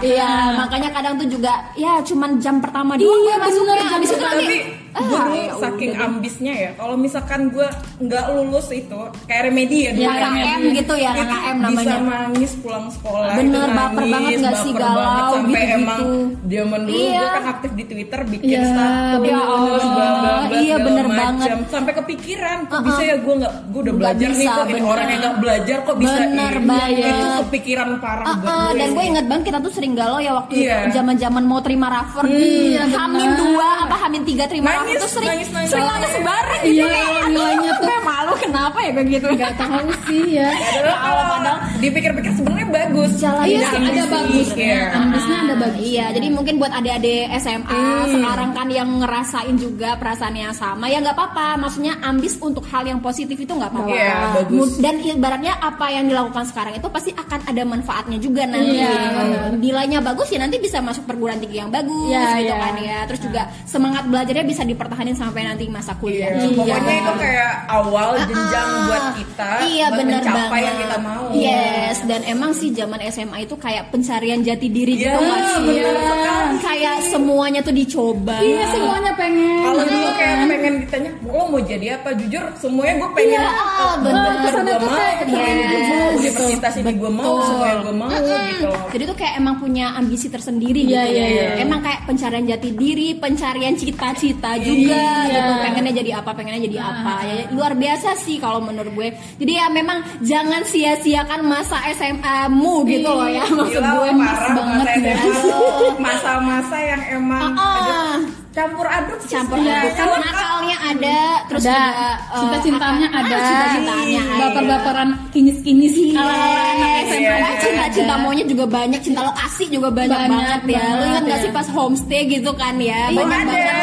Iya, 0.00 0.30
makanya 0.56 0.88
kadang 0.90 1.14
tuh 1.16 1.28
juga 1.28 1.52
ya 1.74 1.98
cuman 2.00 2.30
jam 2.38 2.56
pertama 2.58 2.94
doang 2.94 3.04
Iya, 3.04 3.34
gue 3.34 3.34
masuknya. 3.40 3.74
jam 3.84 4.00
itu 4.00 4.14
pertama. 4.14 4.42
Ah, 4.90 5.00
gue 5.00 5.18
dulu 5.18 5.34
ya 5.36 5.52
saking 5.58 5.90
udah. 5.90 6.06
ambisnya 6.06 6.52
ya 6.54 6.70
Kalau 6.74 6.94
misalkan 6.94 7.40
gue 7.48 7.68
nggak 7.98 8.24
lulus 8.30 8.68
itu 8.70 9.00
Kayak 9.24 9.42
remedi 9.46 9.78
ya 9.80 9.90
dulu 9.92 10.04
Ya. 10.04 10.12
KKM 10.18 10.60
gitu 10.74 10.94
ya, 10.94 11.10
Itu 11.12 11.24
Bisa 11.28 11.54
namanya. 11.54 11.96
nangis 12.00 12.52
pulang 12.56 12.86
sekolah 12.88 13.32
Bener, 13.34 13.58
itu 13.60 13.76
baper 13.76 14.00
nangis, 14.00 14.12
banget 14.14 14.32
nggak 14.38 14.56
sih, 14.58 14.72
galau, 14.72 14.96
banget, 14.98 15.22
Sampai 15.28 15.48
gitu-gitu. 15.58 15.76
emang 15.76 16.00
zaman 16.46 16.80
dulu 16.82 16.96
Iya. 16.98 17.18
gue 17.18 17.28
kan 17.30 17.44
aktif 17.48 17.70
di 17.72 17.84
Twitter 17.84 18.20
Bikin 18.24 18.48
Iya, 18.48 18.60
status 18.64 19.26
Ya 19.28 19.38
Allah, 19.38 19.78
bla, 19.78 19.86
bla, 19.88 20.08
bla, 20.18 20.58
iya, 20.58 20.76
bener 20.78 21.06
macem. 21.06 21.18
banget. 21.18 21.48
Sampai 21.68 21.92
kepikiran 21.94 22.58
Kok 22.60 22.70
Uh-uh. 22.70 22.86
bisa 22.86 23.02
ya 23.02 23.16
gue 23.18 23.34
nggak 23.36 23.54
Gue 23.68 23.80
udah 23.82 23.94
belajar 23.94 24.28
nih 24.28 24.38
bisa, 24.38 24.52
kok 24.54 24.64
Ini 24.64 24.72
bener. 24.74 24.88
orang 24.88 25.06
yang 25.06 25.20
nggak 25.20 25.36
belajar 25.38 25.76
kok 25.80 25.96
bisa 25.96 26.16
Bener 26.18 26.52
ini. 26.54 26.66
banget. 26.66 27.12
Itu 27.12 27.26
kepikiran 27.42 27.88
parah 27.98 28.24
Ah, 28.24 28.34
ah, 28.34 28.36
gue 28.68 28.76
dan 28.76 28.88
gue 28.90 29.04
inget 29.06 29.26
banget 29.26 29.44
kita 29.46 29.58
tuh 29.58 29.72
sering 29.72 29.92
galau 29.92 30.18
ya 30.18 30.32
waktu 30.34 30.52
Iya. 30.58 30.76
zaman-zaman 30.90 31.42
mau 31.42 31.58
terima 31.58 31.86
rafer 31.88 32.24
Iya, 32.24 32.82
Hamin 32.88 33.30
dua 33.34 33.68
apa 33.80 33.96
Hamin 33.98 34.22
tiga 34.22 34.44
terima 34.44 34.70
Nangis, 34.78 34.96
tuh 35.02 35.10
sering 35.10 35.30
nangis, 35.34 35.48
nangis. 35.50 35.70
sering 35.74 35.88
nangis 35.90 36.12
bareng 36.22 36.60
gitu 36.62 36.86
Iya, 36.86 37.26
nilainya 37.26 37.72
tuh. 37.82 37.86
Malu 38.28 38.36
kenapa 38.38 38.78
ya 38.78 38.90
kayak 38.92 39.08
gitu 39.08 39.26
nggak 39.32 39.54
tahu 39.56 39.88
sih 40.04 40.36
ya 40.36 40.50
Padahal 40.52 41.16
kalau 41.32 41.54
dipikir-pikir 41.78 42.32
sebenarnya 42.34 42.68
bagus. 42.68 43.10
Jalan 43.16 43.44
Iya 43.46 43.60
sih 43.64 43.80
ada 43.80 44.04
bagus 44.06 44.48
Iya. 44.52 44.82
ambisnya 44.92 45.36
ada 45.40 45.54
bagus 45.56 45.80
Iya, 45.80 46.06
jadi 46.12 46.26
mungkin 46.28 46.54
buat 46.58 46.68
adik-adik 46.70 47.24
SMA 47.38 47.80
Hmm. 47.88 48.10
sekarang 48.10 48.50
kan 48.52 48.68
yang 48.68 48.88
ngerasain 48.98 49.56
juga 49.56 49.94
perasaan 49.94 50.34
yang 50.34 50.52
sama, 50.52 50.86
ya 50.86 50.98
nggak 50.98 51.14
apa-apa. 51.14 51.56
Maksudnya 51.58 51.96
ambis 52.00 52.36
untuk 52.36 52.66
hal 52.66 52.84
yang 52.84 52.98
positif 52.98 53.34
itu 53.34 53.48
nggak 53.48 53.70
apa-apa. 53.70 53.88
Iya, 53.90 54.12
bagus. 54.36 54.76
Dan 54.76 55.00
ibaratnya 55.00 55.56
apa 55.56 55.88
yang 55.88 56.04
dilakukan 56.04 56.44
sekarang 56.44 56.74
itu 56.74 56.86
pasti 56.86 57.10
akan 57.12 57.40
ada 57.44 57.62
manfaatnya 57.64 58.18
juga 58.18 58.42
nanti. 58.44 58.76
Iya, 58.76 58.92
benar. 59.14 59.48
Nilainya 59.54 59.98
bagus 60.00 60.28
ya 60.28 60.38
nanti 60.38 60.58
bisa 60.58 60.78
masuk 60.78 61.06
perguruan 61.06 61.38
tinggi 61.38 61.58
yang 61.58 61.70
bagus 61.70 62.10
Iya, 62.10 62.24
gitu 62.36 62.44
iya. 62.44 62.56
kan 62.58 62.74
ya. 62.76 62.98
Terus 63.06 63.20
juga 63.22 63.42
semangat 63.64 64.02
belajarnya 64.04 64.44
bisa 64.44 64.62
dipertahanin 64.62 65.14
sampai 65.14 65.40
nanti 65.44 65.64
masa 65.66 65.94
kuliah. 65.94 66.34
Iya, 66.34 66.52
pokoknya 66.52 66.94
itu 66.98 67.12
kayak 67.16 67.52
awal 67.70 68.08
jenjang 68.24 68.68
Ah, 68.68 68.84
buat 68.84 69.04
kita 69.14 69.50
iya 69.66 69.86
buat 69.86 69.98
bener 69.98 70.20
mencapai 70.20 70.38
banget. 70.48 70.64
yang 70.64 70.76
kita 70.78 70.96
mau. 70.98 71.24
Yes, 71.30 71.96
dan 72.02 72.20
emang 72.24 72.50
sih 72.52 72.68
zaman 72.70 72.98
SMA 73.04 73.38
itu 73.40 73.54
kayak 73.54 73.84
pencarian 73.88 74.40
jati 74.40 74.66
diri 74.66 74.94
Iya, 74.94 75.02
gitu 75.06 75.18
nggak 75.20 75.40
sih? 75.46 75.64
bener 75.64 75.94
sekali. 75.94 76.56
Kayak 76.58 76.96
semuanya 77.06 77.60
tuh 77.60 77.72
dicoba. 77.72 78.36
iya 78.40 78.62
semuanya 78.68 79.12
pengen 79.14 79.62
Kalau 79.62 79.82
gitu 79.82 79.90
dulu 79.90 80.08
kayak 80.10 80.34
kan. 80.34 80.46
pengen 80.48 80.72
ditanya, 80.80 81.10
lo 81.22 81.42
mau 81.44 81.60
jadi 81.60 81.86
apa? 81.94 82.08
Jujur, 82.14 82.44
semuanya 82.56 82.94
gue 82.96 83.10
pengen. 83.14 83.38
Iya, 83.38 83.50
oh, 83.78 83.94
bener. 83.98 84.22
bener, 84.24 84.32
Ke 84.38 84.48
sana 84.48 84.62
gue 84.64 84.74
tuh 84.74 84.88
mau, 84.88 84.96
kayak 84.96 85.14
yes, 85.14 85.28
gue 85.28 85.38
mau, 85.38 85.68
gitu. 85.68 86.08
universitas 86.08 86.74
ini 86.74 86.92
gue 86.94 87.10
mau, 87.12 87.24
Betul. 87.28 87.46
semua 87.46 87.68
gue 87.78 87.94
mau 87.94 88.08
gitu 88.10 88.66
loh. 88.66 88.86
Jadi 88.88 89.02
tuh 89.04 89.16
kayak 89.16 89.34
emang 89.36 89.54
punya 89.56 89.86
ambisi 89.94 90.26
tersendiri 90.26 90.80
Iya, 90.80 90.88
gitu 91.04 91.08
iya, 91.10 91.22
ya. 91.22 91.28
iya. 91.28 91.48
Emang 91.60 91.80
kayak 91.80 92.00
pencarian 92.04 92.44
jati 92.46 92.70
diri, 92.72 93.08
pencarian 93.14 93.74
cita-cita 93.74 94.50
juga 94.56 94.96
Iya. 94.96 95.12
gitu. 95.28 95.52
Pengennya 95.60 95.92
jadi 95.94 96.10
apa, 96.16 96.30
pengennya 96.32 96.62
jadi 96.62 96.78
apa. 96.80 97.12
Ya, 97.20 97.34
luar 97.50 97.72
biasa 97.74 98.07
sih 98.14 98.36
kalau 98.38 98.60
menurut 98.60 98.92
gue. 98.94 99.08
Jadi 99.36 99.52
ya 99.52 99.66
memang 99.68 100.00
jangan 100.20 100.62
sia-siakan 100.62 101.40
masa 101.42 101.76
SMA-mu 101.92 102.86
gitu 102.86 103.10
loh 103.10 103.28
ya. 103.28 103.44
Maksud 103.44 103.80
Gila, 103.80 103.90
gue 103.92 104.10
parah 104.16 104.50
banget 104.54 104.86
ya. 105.02 105.14
SMA. 105.18 105.98
Masa-masa 105.98 106.76
yang 106.78 107.02
emang 107.12 107.52
ah. 107.52 107.76
aduh, 107.78 108.16
campur 108.50 108.86
aduk 108.86 109.18
sih 109.22 109.30
campur 109.30 109.56
aduk 109.60 109.92
kan 109.94 110.08
nakalnya 110.18 110.76
ada 110.82 111.18
terus 111.46 111.62
ada. 111.62 111.70
juga 111.70 111.86
eh, 111.94 112.16
cinta-cintanya 112.38 113.06
ada. 113.12 113.34
Ah, 113.34 113.42
cinta-cintaannya 113.44 114.20
ada. 114.20 114.38
Baper-baperan 114.40 115.08
kinyis-kinyis 115.30 115.94
ala 116.14 116.34
anak 116.34 116.88
Yes, 116.88 117.06
SMA 117.08 117.18
Iya. 117.18 117.34
Ah, 117.38 117.56
cinta 117.60 117.84
cinta 117.94 118.14
maunya 118.18 118.44
juga 118.44 118.64
banyak 118.66 119.00
cinta 119.00 119.20
lokasi 119.22 119.64
juga 119.68 119.88
banyak, 119.90 120.18
Banyak 120.18 120.30
banget 120.32 120.62
ya. 120.74 120.84
Lu 120.90 121.04
ingat 121.04 121.22
banget, 121.22 121.22
gak 121.24 121.38
ya. 121.38 121.42
sih 121.44 121.50
pas 121.52 121.66
homestay 121.70 122.22
gitu 122.26 122.50
kan 122.54 122.74
ya? 122.78 123.00
Iya, 123.08 123.16
banyak 123.16 123.40
banget. 123.46 123.76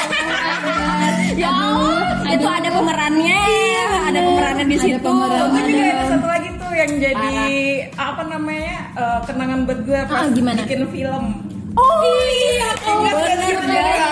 Ya 1.36 1.50
Allah, 1.52 2.32
itu 2.32 2.48
ada 2.48 2.70
pemerannya 2.72 3.40
ada 4.06 4.20
pemerannya 4.22 4.66
di 4.66 4.76
Ada 4.76 4.86
situ. 4.86 5.10
Oh, 5.10 5.48
gue 5.50 5.62
juga 5.66 5.84
ada 5.88 6.04
satu 6.08 6.28
lagi 6.28 6.50
tuh 6.56 6.72
yang 6.72 6.92
jadi 6.96 7.34
apa 7.96 8.22
namanya 8.26 8.76
eh, 8.94 9.20
kenangan 9.24 9.60
buat 9.64 9.80
gue 9.82 10.00
pas 10.06 10.18
Ah, 10.18 10.30
gimana? 10.30 10.60
bikin 10.62 10.82
film 10.90 11.26
Oh 11.76 12.00
iya, 12.32 12.72
oh, 12.88 13.04
bener? 13.04 13.36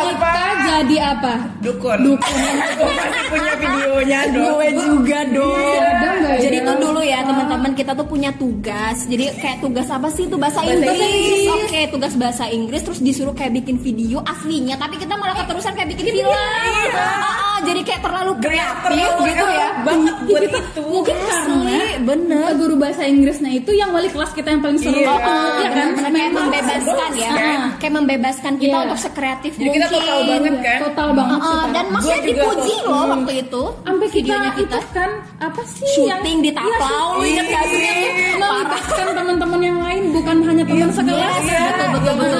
Kita 0.03 0.43
jadi 0.67 0.97
apa? 1.15 1.33
dukun. 1.63 1.95
Dukun. 1.95 2.35
gue 2.75 2.91
pasti 2.91 3.21
punya 3.31 3.53
videonya 3.55 4.19
dong. 4.35 4.51
Gue 4.51 4.69
juga 4.75 5.19
dong. 5.31 5.79
Ada 5.79 6.43
Jadi 6.43 6.57
ya? 6.59 6.67
tuh 6.67 6.75
dulu 6.75 6.99
ya 6.99 7.19
teman-teman 7.23 7.71
kita 7.71 7.95
tuh 7.95 8.03
punya 8.03 8.35
tugas. 8.35 9.07
Jadi 9.07 9.31
kayak 9.39 9.63
tugas 9.63 9.87
apa 9.87 10.11
sih? 10.11 10.27
Itu 10.27 10.35
bahasa, 10.35 10.59
Bahasa 10.59 10.75
Inggris. 10.75 10.99
Inggris. 10.99 11.47
Oke, 11.55 11.81
tugas 11.87 12.13
bahasa 12.19 12.43
Inggris 12.51 12.81
terus 12.83 12.99
disuruh 12.99 13.31
kayak 13.31 13.55
bikin 13.55 13.79
video 13.79 14.19
aslinya, 14.27 14.75
tapi 14.75 14.99
kita 14.99 15.15
malah 15.15 15.35
keterusan 15.37 15.71
kayak 15.71 15.89
bikin 15.95 16.19
film. 16.19 16.35
Iya. 16.35 16.99
Ah, 16.99 17.31
ah, 17.31 17.52
jadi 17.63 17.81
kayak 17.81 18.01
terlalu 18.01 18.31
kreatif 18.37 18.83
Terlalu 18.85 19.21
gitu 19.25 19.45
ya. 19.49 19.67
banget 19.81 20.15
buat 20.21 20.41
Gitu. 20.43 20.57
itu. 20.59 20.81
Mungkin 20.85 21.15
karena 21.17 21.77
bener. 21.99 22.47
guru 22.53 22.75
bahasa 22.75 23.01
Inggrisnya 23.03 23.51
itu 23.53 23.71
yang 23.71 23.89
wali 23.89 24.07
kelas 24.07 24.31
kita 24.31 24.49
yang 24.49 24.61
paling 24.61 24.77
seru. 24.77 24.93
Iya. 24.95 25.09
Oh, 25.09 25.17
oh, 25.17 25.47
iya 25.57 25.69
kan? 25.69 25.87
Kayak 25.95 26.11
Memang 26.13 26.45
membebaskan 26.45 27.11
ya. 27.15 27.31
kan? 27.33 27.59
Kayak 27.77 27.93
membebaskan 27.93 28.53
kita 28.55 28.69
Iya. 28.71 28.83
untuk 28.85 28.99
sekreatif 29.01 29.51
Jadi 29.53 29.69
kita 29.69 29.85
mungkin. 29.85 29.97
total 29.97 30.19
banget 30.23 30.53
kan? 30.59 30.79
Total 30.83 31.09
banget 31.11 31.39
dan 31.69 31.85
maksudnya 31.89 32.19
dipuji 32.23 32.75
loh 32.81 32.93
Hmm. 32.95 33.11
waktu 33.13 33.33
itu. 33.39 33.63
sampai 33.83 34.07
kita, 34.07 34.17
videonya 34.17 34.51
kita. 34.53 34.75
itu 34.75 34.89
kan 34.91 35.09
apa 35.39 35.61
sih 35.65 35.87
Syuting 35.93 36.37
di 36.39 36.51
Taplau, 36.51 37.07
lu 37.13 37.23
inget 37.23 37.45
gak 37.47 37.65
sih? 37.67 37.81
Iya, 37.83 38.35
melibatkan 38.35 39.07
teman-teman 39.13 39.59
yang 39.61 39.77
lain 39.79 40.03
bukan 40.11 40.35
hanya 40.41 40.63
teman 40.63 40.89
sekelas. 40.89 41.41
Iya, 41.43 41.63
betul, 41.69 42.13
betul, 42.15 42.39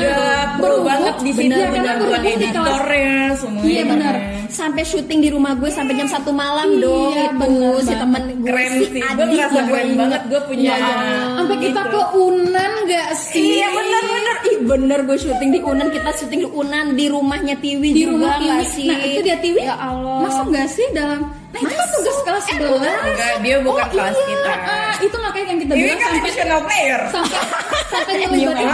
betul, 0.54 0.76
banget 0.84 1.16
di 1.20 1.32
sini 1.32 1.54
karena 1.54 1.92
benar 1.96 2.22
editornya 2.24 3.08
semuanya. 3.36 3.70
Iya, 3.70 3.84
benar. 3.86 4.16
sampai 4.50 4.84
syuting 4.84 5.13
di 5.20 5.30
rumah 5.30 5.54
gue 5.54 5.68
sampai 5.68 5.94
jam 5.94 6.08
satu 6.08 6.32
malam 6.32 6.70
Iya, 6.70 6.80
dong 6.80 7.12
itu 7.12 7.36
bener 7.36 7.74
si 7.76 7.86
banget. 7.86 8.00
temen 8.00 8.22
gue 8.34 8.48
Keren 8.48 8.72
si 8.72 8.86
sih. 8.86 9.02
Gue 9.04 9.04
Adi 9.04 9.34
ngerasa 9.34 9.52
gue 9.54 9.64
keren 9.68 9.84
inget. 9.84 10.00
banget 10.00 10.22
gue 10.24 10.42
punya. 10.44 10.72
Iya. 10.74 10.96
Sampai 11.36 11.58
kita 11.60 11.82
gitu. 11.82 11.92
ke 11.92 12.02
Unan 12.16 12.72
gak 12.86 13.10
sih? 13.14 13.46
Iya 13.54 13.68
bener 13.70 14.04
bener 14.06 14.36
Ih 14.44 14.58
bener 14.62 15.00
gue 15.04 15.18
syuting 15.18 15.50
di 15.50 15.60
Unan 15.62 15.88
Kita 15.88 16.10
syuting 16.14 16.40
di 16.42 16.50
Unan 16.50 16.86
Di 16.94 17.06
rumahnya 17.08 17.56
Tiwi 17.56 17.90
di 17.90 18.02
juga 18.02 18.14
rumah 18.34 18.36
Tiwi. 18.38 18.66
sih 18.70 18.88
Nah 18.88 19.00
itu 19.02 19.20
dia 19.22 19.38
Tiwi. 19.38 19.62
Ya 19.62 19.76
Allah 19.76 20.18
Masuk 20.22 20.46
gak 20.50 20.68
sih 20.68 20.86
dalam? 20.92 21.22
Nah 21.24 21.60
itu 21.60 21.70
kan 21.72 21.88
tugas 21.92 22.18
kelas 22.24 22.46
11 22.50 22.82
Enggak, 22.82 23.34
dia 23.40 23.58
bukan 23.60 23.86
kelas 23.88 24.18
kita. 24.18 24.52
Ah, 24.58 24.94
itu 24.98 25.14
kayak 25.14 25.46
yang 25.46 25.60
kita 25.60 25.74
Ini 25.74 25.82
bilang 25.84 26.00
kan 26.00 26.10
sampai 26.10 26.32
player. 26.66 27.02
sampai 27.08 27.40
sampai 27.88 28.14
nyelibatin 28.18 28.70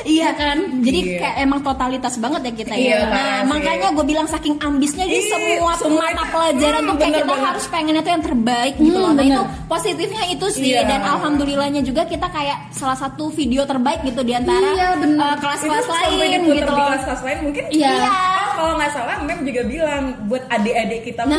Iya. 0.00 0.06
Iya 0.08 0.30
kan 0.32 0.56
Jadi 0.78 0.98
Iya. 1.00 1.16
kayak 1.18 1.36
emang 1.40 1.60
totalitas 1.60 2.14
banget 2.16 2.40
ya 2.42 2.52
kita 2.54 2.74
Iya, 2.74 2.90
ya 2.92 2.98
Nah 3.08 3.36
makanya 3.46 3.88
gue 3.90 4.04
bilang 4.04 4.26
saking 4.26 4.54
ambisnya 4.58 5.04
Di 5.04 5.16
Iya, 5.16 5.30
semua 5.30 5.72
semua 5.74 6.04
mata 6.06 6.24
pelajaran 6.28 6.80
tuh 6.80 6.86
Hmm, 6.88 6.98
Kayak 6.98 7.08
bener 7.08 7.18
kita 7.18 7.28
banget. 7.28 7.46
harus 7.48 7.64
pengennya 7.66 8.00
tuh 8.00 8.12
yang 8.12 8.24
terbaik 8.24 8.74
gitu 8.76 8.88
Hmm, 8.90 8.98
loh 8.98 9.10
Nah 9.10 9.16
bener. 9.18 9.32
itu 9.32 9.42
positifnya 9.66 10.22
itu 10.28 10.46
sih 10.50 10.64
Iya. 10.68 10.80
Dan 10.84 11.00
alhamdulillahnya 11.02 11.82
juga 11.82 12.02
kita 12.04 12.26
kayak 12.28 12.58
Salah 12.70 12.94
satu 12.96 13.28
video 13.28 13.62
terbaik 13.64 14.00
gitu 14.02 14.20
Di 14.20 14.34
antara 14.34 14.68
Iya, 14.68 14.88
bener. 14.94 15.18
eh, 15.18 15.36
kelas-kelas 15.38 15.84
sampai 15.84 16.10
lain 16.14 16.40
gitu 16.52 16.68
loh 16.68 16.86
kelas-kelas 16.86 17.20
lain 17.22 17.38
mungkin 17.42 17.64
Iya. 17.68 17.92
Oh, 17.98 18.54
kalau 18.58 18.74
nggak 18.74 18.90
salah 18.90 19.16
mem 19.20 19.38
juga 19.40 19.62
bilang 19.64 20.02
buat 20.24 20.42
adik-adik 20.48 21.00
kita 21.04 21.22
Nah, 21.22 21.38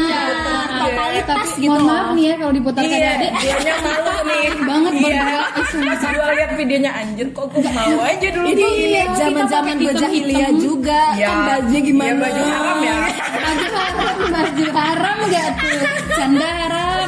totalitas 0.79 1.35
Tapi 1.49 1.59
gitu 1.59 1.69
mohon 1.69 1.83
maaf 1.85 2.07
nih 2.11 2.23
ya 2.23 2.35
kalau 2.37 2.53
diputar 2.53 2.81
Iya, 2.81 3.07
adik. 3.13 3.31
dianya 3.41 3.73
malu 3.77 4.11
nih 4.39 4.51
Banget 4.63 4.93
iya. 4.93 5.01
berdua. 5.03 5.43
Pas 5.59 6.01
gue 6.03 6.27
liat 6.35 6.51
videonya 6.55 6.91
anjir 6.93 7.27
kok 7.29 7.45
gue 7.49 7.61
mau 7.65 7.99
aja 8.01 8.27
dulu 8.31 8.45
Ini 8.47 8.55
gini. 8.55 8.87
Iya, 8.89 9.03
zaman-zaman 9.15 9.75
kita 9.75 9.83
pakai 9.83 9.95
berjahiliyah 9.99 10.51
juga 10.57 11.01
Iya. 11.13 11.27
kan 11.27 11.37
bajunya 11.47 11.81
gimana? 11.81 12.07
Iya, 12.07 12.15
baju 12.19 12.41
haram 12.45 12.77
ya. 12.79 12.97
Baju 13.29 13.67
haram, 13.69 14.15
baju 14.29 14.65
haram 14.73 15.17
gak 15.27 15.49
tuh? 15.57 15.79
Canda 16.13 16.47
haram. 16.47 17.07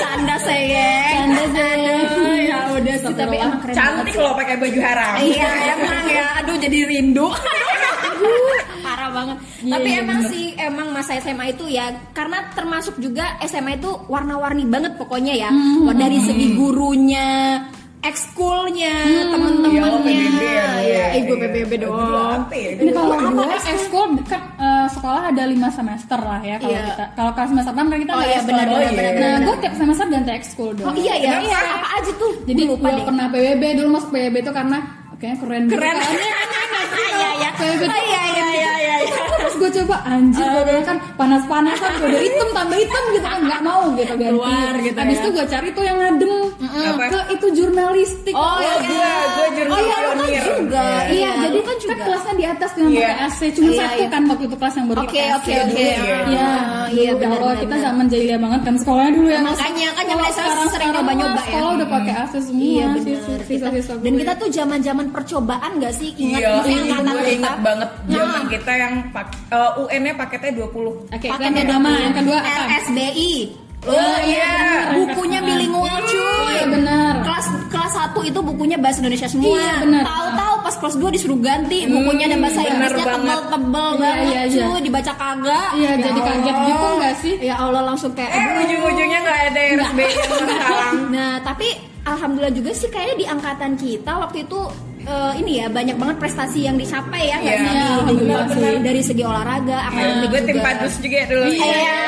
Canda 0.00 0.36
sayang. 0.38 1.10
Canda 1.10 1.44
sayang. 1.50 1.98
Aduh, 2.10 2.38
ya 2.40 2.58
udah 2.70 2.96
tapi 3.10 3.36
emang 3.36 3.60
keren 3.60 3.74
Cantik 3.74 4.14
loh 4.16 4.32
pakai 4.34 4.54
baju 4.56 4.80
haram. 4.80 5.12
Iya 5.18 5.50
emang 5.74 6.04
ya, 6.08 6.26
aduh 6.40 6.56
jadi 6.56 6.78
rindu. 6.86 7.28
Banget. 9.20 9.36
Iya, 9.60 9.70
Tapi 9.70 9.88
iya, 9.90 10.00
emang 10.00 10.18
bener. 10.18 10.30
sih 10.30 10.44
emang 10.56 10.88
masa 10.90 11.12
SMA 11.18 11.44
itu 11.50 11.64
ya 11.66 11.84
karena 12.10 12.38
termasuk 12.50 12.96
juga 12.96 13.36
SMA 13.42 13.76
itu 13.76 13.90
warna-warni 14.06 14.64
banget 14.64 14.96
pokoknya 14.96 15.34
ya. 15.38 15.50
Hmm, 15.50 15.92
Dari 15.92 16.18
segi 16.18 16.56
gurunya, 16.56 17.60
ekskulnya, 18.00 18.94
Ya, 18.98 19.20
lo 19.22 19.30
temen-temennya. 19.30 20.00
PBB 20.00 20.40
ya. 20.40 20.68
Ya, 20.80 21.06
gue 21.20 21.36
Iya. 21.36 21.48
PBB 21.52 21.72
ya? 21.76 22.70
Ini 22.74 22.90
kalau 22.90 23.12
Apa 23.12 23.28
gue 23.30 23.58
ekskul? 23.68 24.08
kan 24.24 24.42
eh, 24.56 24.86
sekolah 24.88 25.22
ada 25.28 25.42
lima 25.44 25.68
semester 25.68 26.16
lah 26.16 26.40
ya 26.40 26.56
kalau 26.56 26.72
Iya. 26.72 26.84
kita. 26.86 27.04
Kalau 27.12 27.30
kelas 27.30 27.48
semester 27.50 27.72
6 27.72 27.86
kan 27.86 27.98
kita 27.98 28.12
Oh 28.12 28.22
iya, 28.22 28.40
benar, 28.40 28.66
benar, 28.66 28.92
benar, 28.92 29.12
Nah, 29.14 29.36
gue 29.42 29.54
tiap 29.58 29.74
semester 29.76 30.06
ganti 30.08 30.30
ekskul 30.32 30.70
dong. 30.74 30.86
Oh 30.86 30.94
iya 30.94 31.14
ya, 31.18 31.32
Kenapa? 31.44 31.76
apa 31.76 31.88
aja 31.94 32.12
tuh? 32.16 32.32
Jadi 32.44 32.60
gue 32.64 32.78
pernah 32.80 33.26
PBB 33.28 33.62
dulu 33.76 33.88
masuk 33.92 34.10
PBB 34.10 34.36
itu 34.40 34.52
karena 34.52 34.78
kayaknya 35.20 35.36
keren 35.38 35.62
gitu 35.62 35.76
Keren. 35.76 35.94
kan. 35.94 36.08
Iya 36.90 37.30
iya. 37.38 37.48
PBB 37.54 37.90
Oh, 37.90 38.00
iya 38.02 38.22
iya 38.34 38.46
iya 38.56 38.94
iya. 39.06 39.29
Gue 39.60 39.70
coba 39.74 39.96
anjir 40.02 40.40
gue 40.42 40.62
bilang 40.64 40.86
kan 40.86 40.96
panas-panasan 41.14 41.90
gue 41.94 42.08
udah 42.08 42.22
hitam 42.22 42.48
tambah 42.50 42.76
hitam 42.76 43.02
gitu 43.10 43.26
kan 43.26 43.40
nggak 43.42 43.60
mau 43.60 43.82
gitu 43.92 44.12
ganti. 44.14 44.24
Keluar 44.26 44.72
gitu 44.78 44.96
Habis 44.96 45.12
ya. 45.12 45.20
itu 45.20 45.28
gue 45.30 45.44
cari 45.46 45.68
tuh 45.70 45.84
yang 45.84 45.98
adem 46.00 46.32
Apa? 46.60 47.04
ke 47.06 47.20
itu 47.30 47.46
jurnalistik. 47.54 48.32
Oh, 48.32 48.56
iya, 48.56 48.74
gua, 48.80 49.10
gua 49.30 49.46
jurnal 49.52 49.70
Oh 49.70 49.80
iya, 49.82 49.98
kan 50.00 50.16
juga. 50.40 50.84
Iya. 50.86 51.10
Iya, 51.10 51.30
jadi 51.38 51.52
lu 51.52 51.62
kan 51.62 51.76
juga. 51.78 51.94
kelasnya 52.00 52.34
di 52.34 52.44
atas 52.46 52.70
dengan 52.72 52.90
Iya. 52.90 53.00
pakai 53.02 53.16
AC. 53.22 53.40
Cuma 53.52 53.68
Iya, 53.68 53.80
satu 53.82 53.98
iya. 53.98 54.08
kan 54.08 54.22
waktu 54.26 54.44
itu 54.46 54.56
kelas 54.56 54.74
yang 54.74 54.86
baru 54.86 54.98
Oke 54.98 55.08
pakai 55.10 55.28
oke 55.30 55.52
oke. 55.60 55.76
Iya. 55.76 55.98
Iya, 56.00 56.16
Ah, 56.40 56.86
iya 56.88 56.88
iya 56.90 57.10
benar 57.12 57.28
benar. 57.36 57.40
benar. 57.42 57.60
Kita 57.60 57.76
zaman 57.82 58.04
jahiliyah 58.06 58.40
banget 58.40 58.60
kan 58.62 58.74
sekolahnya 58.76 59.12
dulu 59.12 59.28
ya. 59.28 59.40
Makanya, 59.42 59.88
kan 59.90 59.98
Kalau 60.00 60.08
zaman 60.10 60.24
SMA 60.30 60.48
sering 60.50 60.70
sekarang 60.70 60.94
nyoba-nyoba 60.96 61.30
ya. 61.36 61.44
Sekolah 61.44 61.70
udah 61.76 61.88
pakai 61.90 62.12
AC 62.16 62.32
semua. 62.40 62.62
Iya 62.62 62.86
siswa-siswa 63.42 63.94
dan 63.96 64.08
gue. 64.08 64.20
kita 64.20 64.32
tuh 64.36 64.48
zaman-zaman 64.50 65.06
percobaan 65.10 65.70
gak 65.76 65.92
sih? 65.92 66.10
Ingat 66.16 66.40
Iya, 66.40 66.50
iya, 66.62 66.80
angkatan 66.94 67.12
gue 67.12 67.22
kita. 67.30 67.50
banget 67.60 67.88
zaman 68.06 68.30
Nah. 68.36 68.48
kita 68.48 68.72
yang 68.74 68.94
pak 69.10 69.26
eh, 69.50 69.70
UN-nya 69.78 70.14
paketnya 70.14 70.50
20 70.56 71.10
Oke, 71.10 71.26
Pakai 71.26 71.44
yang 71.44 71.54
pertama, 71.56 71.90
yang 71.92 72.14
kedua 72.14 72.38
apa? 72.38 72.62
LSBI. 72.70 73.34
Oh, 73.80 74.18
iya. 74.22 74.92
Bukunya 74.92 75.40
bilingual 75.40 76.04
cuy. 76.04 76.52
Iya 76.52 76.64
benar. 76.68 77.12
Kelas 77.24 77.46
kelas 77.72 77.92
1 78.12 78.28
itu 78.28 78.38
bukunya 78.38 78.76
bahasa 78.76 79.00
Indonesia 79.00 79.24
semua. 79.24 79.56
Iya, 79.56 79.72
benar. 79.80 80.02
Tahu-tahu 80.04 80.54
pas 80.60 80.74
kelas 80.76 80.96
2 81.00 81.16
disuruh 81.16 81.38
ganti 81.40 81.88
bukunya 81.88 82.28
dan 82.28 82.44
bahasa 82.44 82.60
Inggrisnya 82.60 83.04
tebel-tebel 83.08 83.40
Iya, 83.56 83.96
banget 83.96 84.16
iya, 84.28 84.40
iya. 84.44 84.64
cuy, 84.68 84.78
dibaca 84.84 85.12
kagak. 85.16 85.68
Iya, 85.74 85.90
jadi 85.96 86.20
kaget 86.20 86.56
gitu 86.60 86.86
nggak 86.92 87.14
sih? 87.16 87.34
Ya 87.40 87.54
Allah 87.56 87.82
langsung 87.82 88.12
kayak 88.12 88.30
Eh 88.30 88.44
ujung-ujungnya 88.60 89.18
nggak 89.24 89.40
ada 89.48 89.60
RSB 89.80 89.98
yang 89.98 90.28
menghalang 90.44 90.96
Nah, 91.16 91.32
tapi 91.40 91.68
alhamdulillah 92.04 92.52
juga 92.52 92.70
sih 92.76 92.88
kayaknya 92.88 93.16
di 93.16 93.26
angkatan 93.26 93.72
kita 93.74 94.12
waktu 94.12 94.44
itu 94.44 94.60
eh, 95.10 95.32
ini 95.36 95.52
ya 95.56 95.66
banyak 95.68 95.96
banget 95.96 96.16
prestasi 96.18 96.58
yang 96.62 96.76
dicapai 96.76 97.22
ya 97.24 97.36
nggak 97.36 97.50
Iya, 97.50 97.60
sih? 97.60 97.72
iya, 97.72 97.84
Di- 98.00 98.16
benar, 98.16 98.40
di- 98.40 98.54
benar. 98.54 98.74
dari 98.80 99.02
segi 99.02 99.22
olahraga, 99.22 99.78
akademik 99.84 100.28
Gue 100.28 100.40
tim 100.40 100.54
juga. 100.54 100.64
padus 100.64 100.94
juga 100.96 101.18
dulu 101.26 101.44
Iya. 101.50 101.98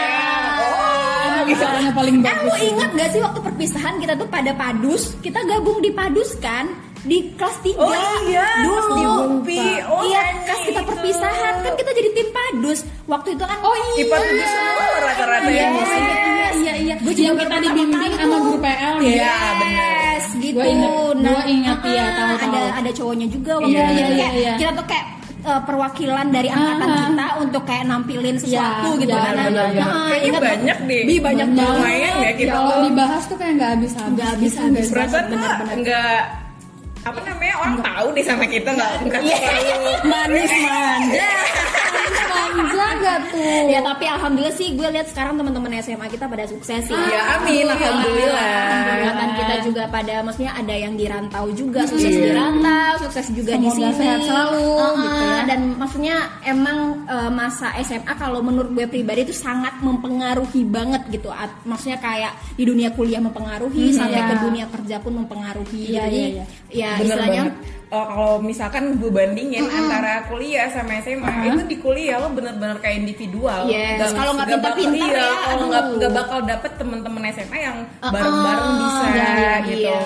Emang 1.22 1.46
usahanya 1.48 1.92
paling 1.92 2.16
Eh, 2.16 2.24
bagus. 2.24 2.42
lu 2.44 2.66
ingat 2.68 2.90
gak 2.92 3.08
sih 3.10 3.20
waktu 3.20 3.40
perpisahan 3.40 3.94
kita 3.96 4.14
tuh 4.14 4.28
pada 4.28 4.52
padus, 4.54 5.02
kita 5.18 5.40
gabung 5.44 5.78
di 5.78 5.90
padus 5.90 6.30
kan? 6.38 6.66
Di 7.02 7.34
kelas 7.34 7.58
3 7.58 7.82
Oh 7.82 7.90
iya, 8.24 8.46
dulu. 8.62 8.94
di 8.94 9.02
Bumpi. 9.02 9.58
Oh, 9.84 10.06
iya, 10.06 10.22
iya, 10.22 10.22
kelas 10.44 10.62
kita 10.62 10.80
itu. 10.80 10.88
perpisahan 10.88 11.54
kan 11.58 11.72
kita 11.74 11.90
jadi 11.90 12.10
tim 12.12 12.28
padus. 12.30 12.78
Waktu 13.04 13.28
itu 13.32 13.42
kan 13.42 13.58
Oh 13.60 13.74
iya. 13.74 13.90
IPA 14.00 14.16
tujuh 14.20 14.46
semua 14.48 14.86
rata-rata 15.02 15.42
Iya, 15.44 15.58
yang 15.58 15.66
iya, 15.68 15.70
musik. 15.74 15.98
Iya, 15.98 16.48
iya, 16.54 16.72
iya. 16.78 16.94
Gue 16.96 17.12
juga 17.12 17.26
Yang 17.26 17.38
kita 17.40 17.56
dibimbing 17.60 18.12
sama 18.14 18.36
guru 18.38 18.56
PL 18.56 18.96
ya. 18.96 19.10
Iya, 19.10 19.34
benar. 19.58 20.01
Gitu. 20.34 20.54
Gua 20.54 20.66
ingat, 20.66 20.90
gua 21.14 21.42
ingat, 21.44 21.78
iya, 21.84 22.04
tahu, 22.08 22.28
ada 22.30 22.36
tahu. 22.40 22.68
ada 22.78 22.90
cowoknya 22.92 23.26
juga 23.28 23.52
waktu 23.56 23.70
Iya, 23.70 23.82
itu. 23.82 23.92
iya, 23.92 24.06
Kayak 24.06 24.14
iya, 24.14 24.28
iya. 24.32 24.52
Kita 24.56 24.72
tuh 24.72 24.86
kayak 24.86 25.06
eh, 25.42 25.60
perwakilan 25.60 26.26
dari 26.28 26.48
angkatan 26.48 26.86
Ah. 26.86 26.98
kita 27.02 27.26
untuk 27.36 27.62
kayak 27.64 27.84
nampilin 27.84 28.36
sesuatu 28.36 28.88
Iya, 28.88 29.00
gitu 29.00 29.10
iya, 29.10 29.18
kan. 29.18 29.32
benar, 29.32 29.46
benar. 29.48 29.66
Nah, 29.74 29.90
Kayaknya 30.06 30.22
ingat 30.24 30.42
banyak 30.44 30.78
deh. 30.82 31.02
Bi 31.02 31.14
banyak. 31.18 31.46
Lumayan 31.50 32.14
ya 32.16 32.32
kita 32.32 32.52
Kalau 32.52 32.70
tuh. 32.70 32.82
dibahas 32.84 33.22
tuh 33.24 33.36
kayak 33.36 33.52
nggak 33.52 33.70
habis-habis. 33.72 34.12
Nggak 34.12 34.28
habis-habis. 34.30 34.84
Gitu, 34.84 34.94
Perasaan 34.94 35.26
nggak 35.76 36.16
apa 37.02 37.18
namanya 37.20 37.54
orang 37.58 37.76
tahu 37.82 38.06
deh 38.12 38.22
sama 38.22 38.44
kita 38.46 38.70
nggak 38.70 38.90
nggak 39.02 39.20
Iya. 39.20 39.38
terlalu 39.40 39.90
manis 40.12 40.52
manja. 40.56 41.30
Manja 42.52 42.86
nggak 42.94 43.18
tuh? 43.32 43.64
ya 43.66 43.80
tapi 43.82 44.04
alhamdulillah 44.06 44.54
sih 44.54 44.68
gue 44.72 44.88
lihat 44.88 45.08
sekarang 45.08 45.34
teman-teman 45.34 45.72
SMA 45.80 46.06
kita 46.06 46.24
pada 46.24 46.44
sukses 46.44 46.84
sih. 46.84 46.94
Ya, 46.94 47.22
amin, 47.34 47.64
alhamdulillah. 47.66 48.54
Kita 48.62 48.91
juga 49.68 49.82
pada 49.90 50.14
maksudnya 50.26 50.52
ada 50.56 50.74
yang 50.74 50.94
di 50.94 51.04
rantau 51.06 51.46
juga 51.54 51.84
sukses 51.86 52.14
di 52.14 52.30
rantau, 52.32 52.92
sukses 53.06 53.26
juga 53.30 53.52
di 53.58 53.68
Semoga 53.68 53.90
sini. 53.92 53.98
sehat 54.00 54.20
selalu, 54.26 54.64
Uh-uh, 54.64 54.94
gitu 54.98 55.22
ya. 55.22 55.40
Dan 55.46 55.60
maksudnya 55.76 56.16
emang 56.46 56.78
uh, 57.06 57.30
masa 57.30 57.68
SMA 57.82 58.12
kalau 58.18 58.40
menurut 58.42 58.70
gue 58.72 58.86
pribadi 58.86 59.26
itu 59.28 59.34
sangat 59.34 59.78
mempengaruhi 59.82 60.62
banget 60.66 61.02
gitu. 61.10 61.28
At- 61.28 61.62
maksudnya 61.66 61.98
kayak 61.98 62.32
di 62.54 62.64
dunia 62.64 62.94
kuliah 62.94 63.20
mempengaruhi 63.20 63.90
sampai 63.92 64.20
iya. 64.20 64.30
ke 64.30 64.34
dunia 64.42 64.66
kerja 64.70 64.96
pun 65.02 65.12
mempengaruhi. 65.24 65.82
Iya, 65.92 66.02
Jadi 66.06 66.22
iya, 66.22 66.44
ya 66.70 66.90
bener 67.00 67.06
istilahnya 67.18 67.42
banget. 67.50 67.81
Oh, 67.92 68.08
kalau 68.08 68.32
misalkan 68.40 68.96
gue 68.96 69.12
bandingin 69.12 69.68
antara 69.68 70.24
kuliah 70.24 70.64
sama 70.72 70.96
SMA 70.98 71.28
itu 71.44 71.60
di 71.68 71.76
kuliah 71.76 72.16
lo 72.16 72.32
bener-bener 72.32 72.80
kayak 72.80 73.04
individual. 73.04 73.68
Yes, 73.68 74.16
kalau 74.16 74.32
nggak 74.32 74.48
pintar-pintar 74.48 74.96
iya, 75.12 75.20
ya, 75.20 75.32
kalau 75.44 75.64
nggak 75.68 75.84
nggak 76.00 76.12
bakal 76.16 76.38
dapet 76.40 76.70
temen-temen 76.74 77.22
SMA 77.30 77.58
yang 77.60 77.76
Uh-uh, 78.00 78.08
bareng-bareng 78.08 78.70
bisa 78.80 79.04
iya, 79.06 79.28
iya, 79.36 79.52
gitu. 79.62 79.92
iya. 79.92 80.00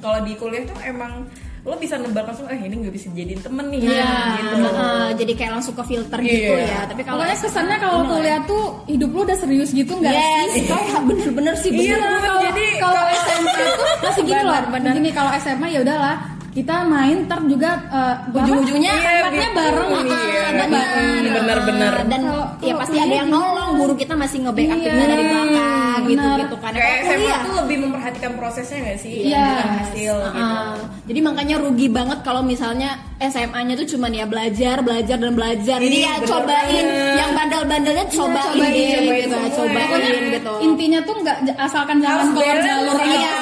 Kalau 0.00 0.18
di 0.24 0.32
kuliah 0.32 0.64
tuh 0.64 0.80
emang 0.80 1.12
lo 1.60 1.74
bisa 1.76 1.98
nebak 1.98 2.24
langsung, 2.24 2.46
eh 2.46 2.56
ini 2.56 2.74
nggak 2.78 2.94
bisa 2.94 3.10
jadiin 3.10 3.42
temen 3.42 3.66
nih, 3.68 3.84
Iya, 3.84 4.06
gitu. 4.38 4.54
heeh, 4.64 5.06
jadi 5.18 5.32
kayak 5.34 5.52
langsung 5.52 5.74
ke 5.74 5.82
filter 5.84 6.18
gitu 6.22 6.52
Iya. 6.54 6.72
ya. 6.72 6.80
Tapi 6.88 7.02
kalau 7.02 7.20
Pokoknya 7.20 7.36
kesannya 7.36 7.76
kalau 7.76 8.00
kuliah 8.06 8.40
tuh 8.46 8.64
hidup 8.86 9.10
lu 9.10 9.20
udah 9.26 9.36
serius 9.36 9.70
gitu 9.74 9.92
nggak 9.92 10.14
Yes, 10.14 10.48
sih? 10.54 10.64
kayak 10.64 11.00
bener-bener 11.10 11.52
sih 11.52 11.68
Iya, 11.68 12.00
bener. 12.00 12.16
bener. 12.16 12.32
jadi 12.48 12.64
kalau 12.80 13.02
SMA 13.12 13.50
itu 13.52 13.74
masih 14.08 14.22
gini 14.24 14.40
loh. 14.40 14.58
Gini 14.72 15.10
kalau 15.12 15.30
SMA 15.36 15.66
ya 15.68 15.80
udahlah 15.84 16.16
kita 16.56 16.88
main 16.88 17.28
ter 17.28 17.36
juga 17.44 17.70
eh, 17.92 18.32
Ujung-ujungnya 18.32 18.88
apa, 18.88 19.04
tempatnya 19.28 19.44
gitu. 19.44 19.58
bareng 19.60 19.88
Iya, 19.92 20.00
gitu. 20.00 20.56
benar. 20.56 20.70
bareng. 20.72 21.34
Bener-bener. 21.36 21.94
Dan 22.08 22.20
Kalau- 22.24 22.48
ya 22.58 22.74
pasti 22.74 22.90
kuliah 22.90 23.04
ada 23.04 23.14
yang 23.14 23.28
gitu. 23.28 23.36
nolong, 23.36 23.70
guru 23.76 23.94
kita 23.94 24.14
masih 24.16 24.38
nge-backup 24.40 24.78
Iya, 24.78 24.88
kita 24.88 25.04
dari 25.06 25.24
belakang 25.26 26.00
gitu 26.06 26.28
gitu 26.38 26.56
kan. 26.56 26.72
Kayak 26.72 26.98
kuliah, 27.04 27.38
tuh 27.44 27.54
lebih 27.60 27.76
memperhatikan 27.84 28.32
prosesnya 28.34 28.78
nggak 28.80 28.98
sih? 28.98 29.14
Iya. 29.28 29.44
Bukan 29.46 29.70
hasil 29.76 30.14
gitu. 30.16 30.40
Ah, 30.40 30.74
jadi 31.04 31.20
makanya 31.20 31.56
rugi 31.60 31.88
banget 31.88 32.18
kalau 32.22 32.40
misalnya 32.40 32.90
SMA-nya 33.18 33.74
tuh 33.76 33.88
cuman 33.92 34.10
ya 34.10 34.24
belajar, 34.24 34.76
belajar 34.80 35.16
dan 35.16 35.32
belajar. 35.32 35.76
Jadi 35.76 35.96
Iya, 35.98 36.08
ya 36.08 36.14
bener 36.16 36.28
cobain 36.30 36.86
yang 37.14 37.30
bandel-bandelnya 37.32 38.04
cobain, 38.08 38.48
cobain, 38.50 38.72
cobain 38.96 39.16
gitu, 39.18 39.36
semua. 39.36 39.50
cobain 39.54 39.86
Pokoknya 39.86 40.10
gitu. 40.32 40.52
intinya 40.62 41.00
tuh 41.04 41.14
nggak 41.20 41.36
asalkan 41.58 41.96
jalan 42.00 42.26
keluar 42.32 42.56
jalur 42.58 42.96
iya. 43.02 43.32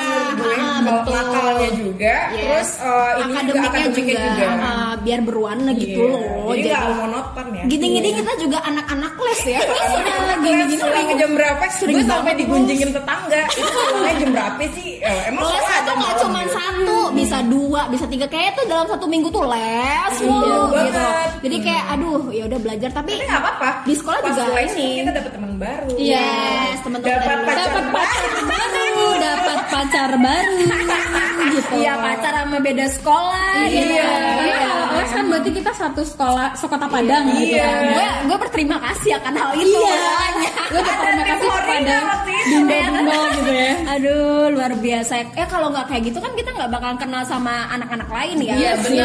Gue. 0.44 0.54
Ah, 0.54 0.78
betul. 0.80 1.12
nakalnya 1.14 1.70
juga, 1.74 2.14
Yes. 2.28 2.36
terus 2.36 2.70
uh, 2.78 3.10
ini 3.16 3.32
juga 3.42 3.60
akademiknya 3.64 3.68
akademiknya 3.70 4.14
juga, 4.14 4.44
juga. 4.44 4.46
ah, 4.62 4.92
biar 4.96 5.20
berwarna 5.20 5.70
gitu 5.74 5.98
Iya. 5.98 6.12
loh. 6.12 6.22
Jadi 6.50 6.68
nggak 6.68 6.94
monoton 6.94 7.46
ya. 7.50 7.62
Gini-gini 7.64 8.08
kita 8.14 8.32
juga 8.38 8.58
anak-anak 8.62 9.12
les 9.16 9.42
ya. 9.46 9.60
Gini-gini 10.44 10.74
les 10.74 10.80
pulang 10.80 11.06
ke 11.06 11.14
jam 11.16 11.30
berapa? 11.32 11.64
Sering 11.70 11.94
gue 11.94 12.04
sampai 12.04 12.32
digunjingin 12.34 12.90
tetangga. 12.90 13.40
Itu 13.50 13.70
pulangnya 13.70 14.12
jam 14.18 14.30
berapa 14.32 14.62
sih? 14.70 14.88
Eh, 15.00 15.20
emang 15.28 15.42
Les 15.44 15.64
itu 15.64 15.92
nggak 15.94 16.14
cuma 16.18 16.40
gitu? 16.40 16.52
satu, 16.54 16.98
bisa 17.12 17.38
dua, 17.44 17.80
bisa 17.88 18.04
tiga. 18.06 18.26
Kayak 18.26 18.50
tuh 18.54 18.64
dalam 18.66 18.86
satu 18.86 19.04
minggu 19.04 19.28
tuh 19.28 19.44
les 19.44 20.14
mulu 20.20 20.44
Iya 20.44 20.82
gitu. 20.84 20.98
banget. 20.98 21.28
Jadi 21.40 21.56
kayak 21.60 21.84
aduh 21.90 22.22
ya 22.30 22.44
udah 22.44 22.58
belajar 22.58 22.90
tapi 22.90 23.10
nggak 23.16 23.36
apa-apa. 23.36 23.70
Di 23.84 23.94
sekolah 23.94 24.20
juga 24.22 24.42
les 24.54 24.72
ini. 24.74 24.90
kita 25.00 25.12
dapat 25.12 25.32
teman 25.32 25.52
baru. 25.54 25.88
Yes, 25.96 26.76
teman-teman 26.80 27.14
Dapat 27.14 27.26
dari- 27.26 27.46
pacar 27.46 27.66
Dapat 27.66 27.84
pacar 27.90 28.24
baru, 28.44 29.03
dapat 29.24 29.58
pacar 29.72 30.10
baru 30.20 30.56
gitu. 31.54 31.74
Iya 31.80 31.94
pacar 31.96 32.32
sama 32.44 32.58
beda 32.60 32.86
sekolah. 32.92 33.56
Iya. 33.68 33.80
gitu. 33.88 34.12
Karena 34.34 34.54
kalau 34.60 34.83
les 34.96 35.10
kan 35.10 35.24
berarti 35.24 35.50
kita 35.52 35.72
satu 35.72 36.02
sekolah 36.02 36.48
sekota 36.54 36.86
Padang 36.86 37.24
gitu 37.32 37.54
Iya. 37.54 37.64
kan. 37.64 37.82
Gue 37.88 38.06
gue 38.24 38.38
berterima 38.40 38.76
kasih 38.80 39.10
akan 39.14 39.34
hal 39.34 39.50
itu. 39.54 39.74
Iya. 39.74 39.96
Gue 40.66 40.80
berterima 40.80 41.24
kasih 41.24 41.46
kepada 41.46 41.74
itu. 41.74 41.96
Bunda-bunda 42.44 43.16
gitu 43.34 43.52
ya. 43.52 43.72
Aduh 43.90 44.44
luar 44.50 44.72
biasa. 44.76 45.12
Eh 45.32 45.46
kalau 45.46 45.68
nggak 45.68 45.86
kayak 45.86 46.02
gitu 46.04 46.18
kan 46.18 46.32
kita 46.32 46.50
nggak 46.50 46.70
bakalan 46.70 46.96
kenal 46.96 47.22
sama 47.24 47.54
anak-anak 47.68 48.08
lain 48.08 48.36
ya. 48.40 48.54
Iya 48.54 48.72
sih. 48.80 48.98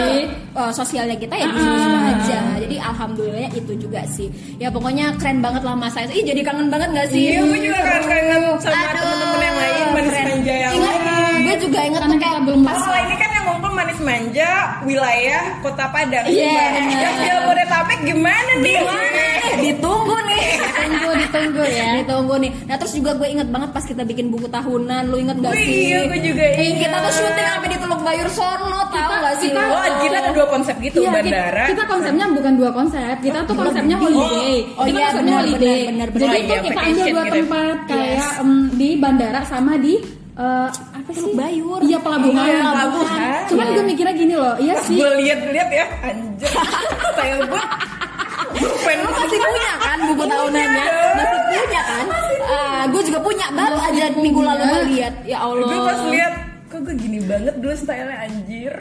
eh, 0.49 0.71
sosialnya 0.71 1.15
kita 1.15 1.33
ya 1.33 1.47
di 1.47 1.57
situ 1.57 1.77
Ah. 1.89 2.11
aja. 2.11 2.39
Jadi 2.59 2.75
alhamdulillah 2.77 3.51
itu 3.51 3.73
juga 3.75 4.01
sih. 4.05 4.27
Ya 4.57 4.67
pokoknya 4.67 5.15
keren 5.15 5.39
banget 5.39 5.61
lah 5.61 5.73
masa 5.73 6.03
itu. 6.03 6.13
Ih 6.15 6.25
jadi 6.25 6.41
kangen 6.41 6.67
banget 6.67 6.89
nggak 6.91 7.07
sih? 7.07 7.23
Iya, 7.31 7.41
gue 7.43 7.59
juga 7.61 7.79
kangen 8.01 8.41
sama 8.59 8.75
Aduh, 8.75 8.99
temen-temen 8.99 9.39
yang 9.39 9.55
lain 9.55 9.73
keren. 9.99 10.27
Ingat, 10.69 10.97
gue 11.39 11.55
juga 11.59 11.79
Karena 11.79 12.05
tuh 12.05 12.19
kayak 12.19 12.39
belum 12.43 12.61
pas 12.61 12.77
Kalau 12.77 12.99
ini 12.99 13.15
kan 13.15 13.29
ngumpul 13.51 13.71
manis 13.71 13.99
manja 13.99 14.51
wilayah 14.83 15.43
Kota 15.59 15.85
Padang. 15.87 16.25
Iya, 16.25 16.63
Yang 17.03 17.15
Jabodetabek 17.23 17.99
gimana 18.03 18.51
nih? 18.57 18.75
Gimana 18.75 19.05
nih? 19.09 19.53
Ditunggu 19.61 20.17
nih. 20.23 20.43
Ditunggu, 20.59 21.09
ditunggu 21.17 21.63
ya. 21.65 21.89
Ditunggu 21.97 22.35
nih. 22.39 22.51
Nah 22.63 22.75
terus 22.75 22.93
juga 22.93 23.11
gue 23.13 23.27
inget 23.27 23.47
banget 23.47 23.69
pas 23.69 23.83
kita 23.83 24.03
bikin 24.03 24.29
buku 24.29 24.47
tahunan. 24.47 25.03
Lu 25.05 25.17
inget 25.17 25.37
gak 25.37 25.51
Wih, 25.51 25.59
sih? 25.59 25.75
iya, 25.87 25.99
gue 26.05 26.19
juga 26.21 26.43
Eh, 26.47 26.63
inget. 26.65 26.79
Kita 26.85 26.97
tuh 26.99 27.13
syuting 27.13 27.47
sampai 27.49 27.67
di 27.67 27.77
Teluk 27.77 28.01
Bayur 28.01 28.29
sono, 28.29 28.79
tau 28.87 29.11
gak 29.17 29.35
sih? 29.37 29.49
kita-? 29.49 29.69
Oh, 29.69 29.83
kita 29.99 30.15
ada 30.17 30.31
dua 30.31 30.47
konsep 30.47 30.75
gitu, 30.79 30.97
Iya, 30.99 31.09
kita, 31.09 31.19
bandara. 31.19 31.63
kita 31.67 31.83
konsepnya 31.85 32.25
bukan 32.29 32.53
dua 32.55 32.71
konsep, 32.71 33.15
kita 33.19 33.39
tuh 33.43 33.55
konsepnya 33.55 33.95
holiday. 33.97 34.55
Oh, 34.73 34.83
kita 34.83 34.95
iya, 34.95 35.07
konsepnya 35.07 35.25
benar, 35.29 35.43
holiday. 35.43 35.79
benar, 35.87 36.07
benar, 36.09 36.21
Jadi 36.21 36.37
tuh 36.39 36.47
Iya, 36.49 36.61
kita 36.61 36.79
ambil 36.79 37.05
dua 37.05 37.23
gitu. 37.23 37.35
tempat 37.35 37.77
kayak 37.85 38.07
Yes. 38.09 38.31
di 38.73 38.89
bandara 38.95 39.41
sama 39.43 39.73
di 39.75 39.93
eh, 40.39 40.69
apa 41.09 41.17
sih? 41.17 41.25
Teluk 41.25 41.33
Bayur. 41.35 41.79
Iya 41.81 41.97
pelabuhan. 41.97 42.45
Iya, 42.45 42.59
pelabuhan. 42.63 43.19
Cuman 43.49 43.65
Iya. 43.65 43.73
gue 43.73 43.83
mikirnya 43.83 44.13
gini 44.15 44.35
loh, 44.35 44.55
iya 44.57 44.75
sih. 44.79 44.95
Gue 44.95 45.09
lihat-lihat 45.17 45.69
ya, 45.71 45.85
anjir. 46.03 46.49
Saya 47.11 47.35
gue 47.41 47.63
pengen 48.79 49.01
Lu 49.01 49.11
masih 49.11 49.39
punya 49.39 49.71
kan 49.79 49.97
buku 50.05 50.23
tahunannya? 50.23 50.85
Masih 51.15 51.39
punya 51.57 51.81
kan? 51.83 52.05
Ah, 52.45 52.83
gue 52.85 53.01
juga 53.03 53.19
punya. 53.19 53.45
Baru 53.49 53.77
aja 53.79 54.03
minggu 54.11 54.41
lalu 54.43 54.63
gue 54.63 54.81
lihat. 54.91 55.13
Ya 55.23 55.37
Allah. 55.39 55.65
Gue 55.65 55.79
pas 55.83 56.01
lihat 56.07 56.33
kok 56.69 56.79
gue 56.85 56.95
gini 56.95 57.17
banget 57.25 57.55
dulu 57.57 57.73
stylenya 57.73 58.17
anjir. 58.21 58.73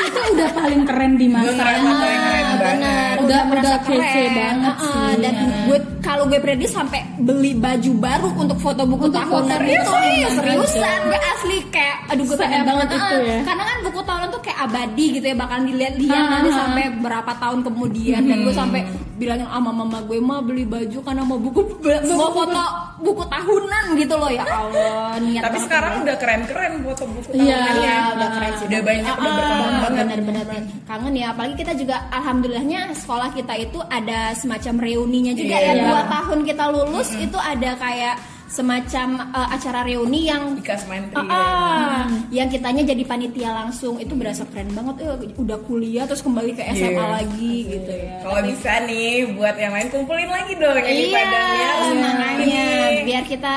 itu 0.00 0.20
udah 0.32 0.48
paling 0.50 0.82
keren 0.82 1.12
di 1.14 1.26
masa 1.28 1.52
paling 1.52 1.84
keren 1.84 2.16
Ah, 2.16 2.56
banget. 2.56 2.56
benar 2.56 3.14
Udah- 3.20 3.44
udah 3.50 3.76
kece 3.82 4.00
keren. 4.00 4.32
banget 4.34 4.74
Ah, 4.74 4.80
sih. 4.82 5.12
dan 5.20 5.34
gue 5.62 5.78
kalau 6.04 6.24
gue 6.24 6.36
prediksi 6.36 6.70
sampai 6.70 7.00
beli 7.16 7.56
baju 7.56 7.92
baru 7.96 8.28
untuk 8.36 8.58
foto 8.58 8.84
buku 8.84 9.08
Untuk 9.08 9.24
foto 9.24 9.40
tahunan 9.42 9.56
serius, 9.56 9.72
itu 9.74 9.90
serius, 9.90 10.12
iya 10.12 10.28
seriusan 10.30 10.68
serius. 10.68 11.04
gue 11.04 11.20
asli 11.26 11.56
kayak 11.70 11.96
aduh 12.04 12.24
gue 12.24 12.36
pengen 12.36 12.62
banget 12.62 12.86
itu 12.86 13.00
Ah, 13.00 13.18
ya. 13.18 13.38
karena 13.42 13.62
kan 13.64 13.76
buku 13.82 14.00
tahunan 14.02 14.28
tuh 14.28 14.40
kayak 14.40 14.58
abadi 14.62 15.04
gitu 15.10 15.26
ya 15.26 15.34
bakalan 15.34 15.64
dilihat-lihat 15.64 16.14
Ah, 16.16 16.28
nanti 16.30 16.48
ah. 16.48 16.56
sampai 16.56 16.84
berapa 16.98 17.32
tahun 17.34 17.58
kemudian 17.62 18.20
dan 18.22 18.38
gue 18.38 18.54
sampai 18.54 18.80
bilangin 19.14 19.46
sama 19.46 19.70
mama 19.70 19.98
gue 20.02 20.18
mah 20.18 20.40
beli 20.40 20.64
baju 20.64 20.98
karena 21.00 21.22
mau 21.22 21.36
buku 21.36 21.60
mau 22.12 22.30
foto 22.30 22.64
buku 22.98 23.22
tahunan 23.24 23.84
gitu 23.94 24.14
loh 24.14 24.28
ya 24.28 24.42
Allah 24.42 25.16
niat 25.18 25.40
Tapi 25.40 25.50
banget. 25.52 25.64
sekarang 25.64 25.92
udah 26.02 26.16
keren-keren 26.16 26.72
foto 26.82 27.04
buku 27.06 27.28
Iya, 27.32 27.56
tahunannya. 27.56 27.82
Iya, 27.84 27.96
udah 28.14 28.28
keren 28.30 28.52
sih. 28.54 28.64
Udah 28.64 28.80
banyak, 28.80 29.14
udah 29.14 29.32
berkembang 29.32 29.74
banget. 29.80 30.04
Bener-bener 30.06 30.44
kangen 30.84 31.14
ya. 31.14 31.26
Apalagi 31.30 31.54
kita 31.56 31.72
juga, 31.74 31.96
alhamdulillahnya 32.10 32.80
sekolah 32.94 33.28
kita 33.30 33.54
itu 33.56 33.78
ada 33.84 34.32
semacam 34.32 34.74
reuninya 34.80 35.32
juga 35.32 35.56
Iya. 35.56 35.70
ya. 35.70 35.82
Dua 35.84 36.02
tahun 36.06 36.38
kita 36.42 36.64
lulus 36.70 37.08
itu 37.14 37.36
ada 37.36 37.70
kayak 37.74 38.14
semacam 38.46 39.08
uh, 39.28 39.48
acara 39.50 39.82
reuni 39.82 40.26
yang 40.26 40.54
Ikas. 40.54 40.84
Ah, 40.86 41.24
ah, 41.24 42.02
yang 42.28 42.46
kitanya 42.46 42.84
jadi 42.84 43.02
panitia 43.02 43.50
langsung 43.52 43.96
itu 43.96 44.12
berasa 44.12 44.44
keren 44.46 44.70
banget 44.70 45.02
eh, 45.02 45.10
udah 45.34 45.58
kuliah 45.60 46.04
terus 46.04 46.20
kembali 46.20 46.52
ke 46.52 46.62
SMA 46.70 46.92
Iya. 46.94 47.04
lagi 47.14 47.54
gitu 47.68 47.90
ya 47.90 48.14
Kalau 48.20 48.40
bisa 48.42 48.72
nih 48.84 49.08
buat 49.32 49.54
yang 49.54 49.72
lain 49.72 49.88
kumpulin 49.88 50.28
lagi 50.28 50.52
dong 50.54 50.76
yang 50.76 50.86
iya 50.86 51.14
Padang 51.14 51.48
ya. 51.50 51.70
makanya 51.96 52.66
Ini. 52.90 53.02
biar 53.02 53.24
kita 53.24 53.54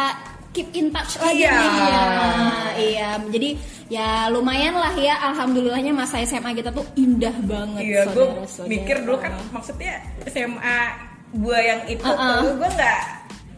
keep 0.50 0.70
in 0.74 0.88
touch 0.90 1.14
lagi 1.18 1.38
Iya. 1.40 1.54
nih 1.54 1.70
ya. 1.78 2.02
iya 2.78 3.10
jadi 3.28 3.50
ya 3.88 4.10
lumayan 4.28 4.74
lah 4.74 4.92
ya 4.92 5.16
alhamdulillahnya 5.26 5.92
masa 5.92 6.20
SMA 6.22 6.52
kita 6.54 6.72
tuh 6.72 6.84
indah 6.94 7.36
banget 7.42 7.84
Iya, 7.84 8.02
gue 8.10 8.26
mikir 8.66 9.00
dulu 9.02 9.18
kan 9.18 9.32
maksudnya 9.50 10.00
SMA 10.26 10.80
gue 11.30 11.58
yang 11.60 11.82
itu 11.86 12.02
Uh-uh. 12.02 12.40
tuh 12.42 12.54
gue 12.56 12.70
nggak 12.70 13.00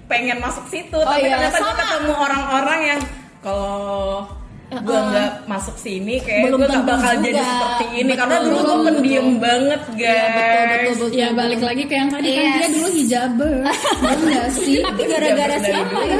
pengen 0.09 0.37
masuk 0.37 0.65
situ, 0.67 0.97
Oh 0.97 1.05
tapi 1.05 1.21
iya, 1.21 1.37
ternyata 1.37 1.53
gue 1.55 1.63
sama. 1.63 1.79
ketemu 1.79 2.13
orang-orang 2.17 2.79
yang 2.83 2.99
kalau 3.39 4.25
gue 4.69 4.77
Uh-uh. 4.85 5.09
nggak 5.09 5.29
masuk 5.45 5.73
sini 5.75 6.17
kayak 6.19 6.45
gue 6.45 6.53
nggak 6.55 6.69
tentu 6.71 6.85
bakal 6.87 7.09
juga. 7.11 7.25
jadi 7.25 7.41
seperti 7.41 7.85
ini 7.91 8.05
Betul, 8.05 8.19
karena 8.19 8.37
dulu 8.39 8.59
gue 8.59 8.77
pendiam 8.87 9.01
betul. 9.25 9.39
banget 9.39 9.81
guys. 9.91 9.97
Iya, 9.97 10.25
betul 10.29 10.61
betul 10.61 10.93
betul 10.93 11.09
Ya 11.15 11.27
balik 11.31 11.59
lagi 11.59 11.83
ke 11.83 11.95
yang 11.95 12.09
tadi 12.09 12.27
kan 12.27 12.43
Yes. 12.43 12.53
dia 12.55 12.69
dulu 12.69 12.89
hijaber, 12.91 13.51
enggak 14.13 14.47
sih? 14.55 14.77
tapi 14.79 15.01
gara-gara 15.05 15.55
siapa 15.59 15.99
ya 16.03 16.17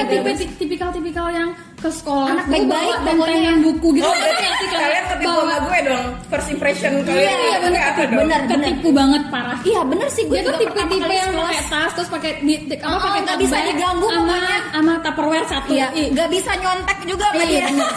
tipikal-tipikal 0.55 1.27
yang 1.29 1.49
ke 1.79 1.89
sekolah 1.89 2.27
Anak 2.29 2.45
baik-baik 2.45 2.69
bawa 2.89 2.97
pokoknya. 3.01 3.23
bentengan 3.25 3.55
buku 3.61 3.87
gitu. 3.93 4.03
Oh, 4.03 4.13
berarti 4.13 4.45
kalian 4.69 5.03
ketipu 5.05 5.27
Bawa- 5.29 5.39
sama 5.41 5.57
gue 5.61 5.79
dong. 5.81 6.05
First 6.27 6.49
impression 6.49 6.91
kalian 7.01 7.17
Iya, 7.17 7.33
iya, 7.39 7.57
bener, 7.59 7.81
apa 7.81 8.01
dong? 8.03 8.17
bener. 8.19 8.39
Ketipu 8.45 8.89
banget 8.91 9.23
parah. 9.27 9.57
iya 9.61 9.81
bener 9.81 10.07
sih 10.09 10.23
gue 10.25 10.39
tuh 10.39 10.53
tipe-tipe 10.55 11.07
yang 11.09 11.31
pakai 11.33 11.59
tas 11.65 11.91
terus 11.93 12.09
pakai 12.09 12.31
di, 12.39 12.55
di- 12.61 12.77
apa 12.77 12.89
Oh, 12.89 12.99
pakai 13.01 13.19
nggak 13.23 13.37
bisa 13.39 13.55
bag 13.55 13.65
diganggu 13.69 14.07
sama 14.09 14.37
sama 14.69 14.93
tupperware 14.99 15.47
satu. 15.47 15.71
Iya, 15.71 15.87
nggak 16.09 16.29
bisa 16.29 16.51
nyontek 16.53 16.97
juga 17.05 17.25
sama 17.27 17.41
Iya, 17.41 17.47
dia. 17.47 17.67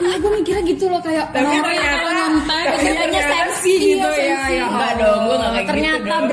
Iya, 0.00 0.16
gue 0.16 0.30
mikirnya 0.32 0.62
gitu 0.64 0.84
loh 0.86 0.96
kayak 0.98 1.28
kalau 1.28 1.52
nyontek. 1.52 2.64
Kayaknya 2.64 2.92
ternyata- 2.96 3.06
Iya, 3.06 3.20
ya. 3.20 3.30
sensi. 3.30 3.74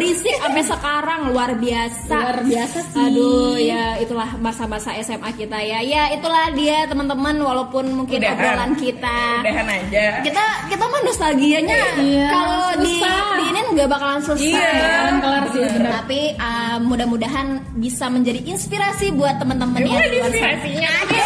Berisik 0.08 0.36
sampai 0.40 0.64
sekarang 0.64 1.22
luar 1.28 1.52
biasa. 1.54 2.16
Luar 2.16 2.40
biasa 2.42 2.78
sih. 2.88 3.04
Aduh, 3.04 3.60
ya 3.60 4.00
itulah 4.00 4.30
masa-masa 4.40 4.96
SMA 4.98 5.30
kita 5.36 5.60
ya. 5.60 5.84
Ya 5.84 6.04
itulah 6.12 6.48
dia 6.56 6.88
teman-teman 6.88 7.36
walaupun 7.38 7.92
mungkin 7.94 8.24
Udahan. 8.24 8.36
obrolan 8.36 8.72
kita. 8.80 9.20
Udahan 9.44 9.68
aja. 9.68 10.06
Kita 10.24 10.44
kita 10.72 10.84
mah 10.84 11.02
nostalgianya 11.04 11.82
Iya, 11.98 12.28
kalau 12.30 12.64
di 12.80 12.96
di 13.04 13.46
ini 13.46 13.60
nggak 13.76 13.88
bakalan 13.88 14.20
selesai. 14.24 14.48
Iya. 14.48 14.72
Kelar 15.20 15.44
sih, 15.52 15.62
bener. 15.68 15.92
Tapi 15.92 16.20
uh, 16.38 16.78
mudah-mudahan 16.82 17.48
bisa 17.76 18.08
menjadi 18.08 18.40
inspirasi 18.48 19.12
buat 19.12 19.36
teman-teman 19.38 19.84
Emang 19.84 19.92
yang 19.94 20.08
di 20.08 20.18
inspirasinya? 20.24 20.90
Ada. 21.04 21.20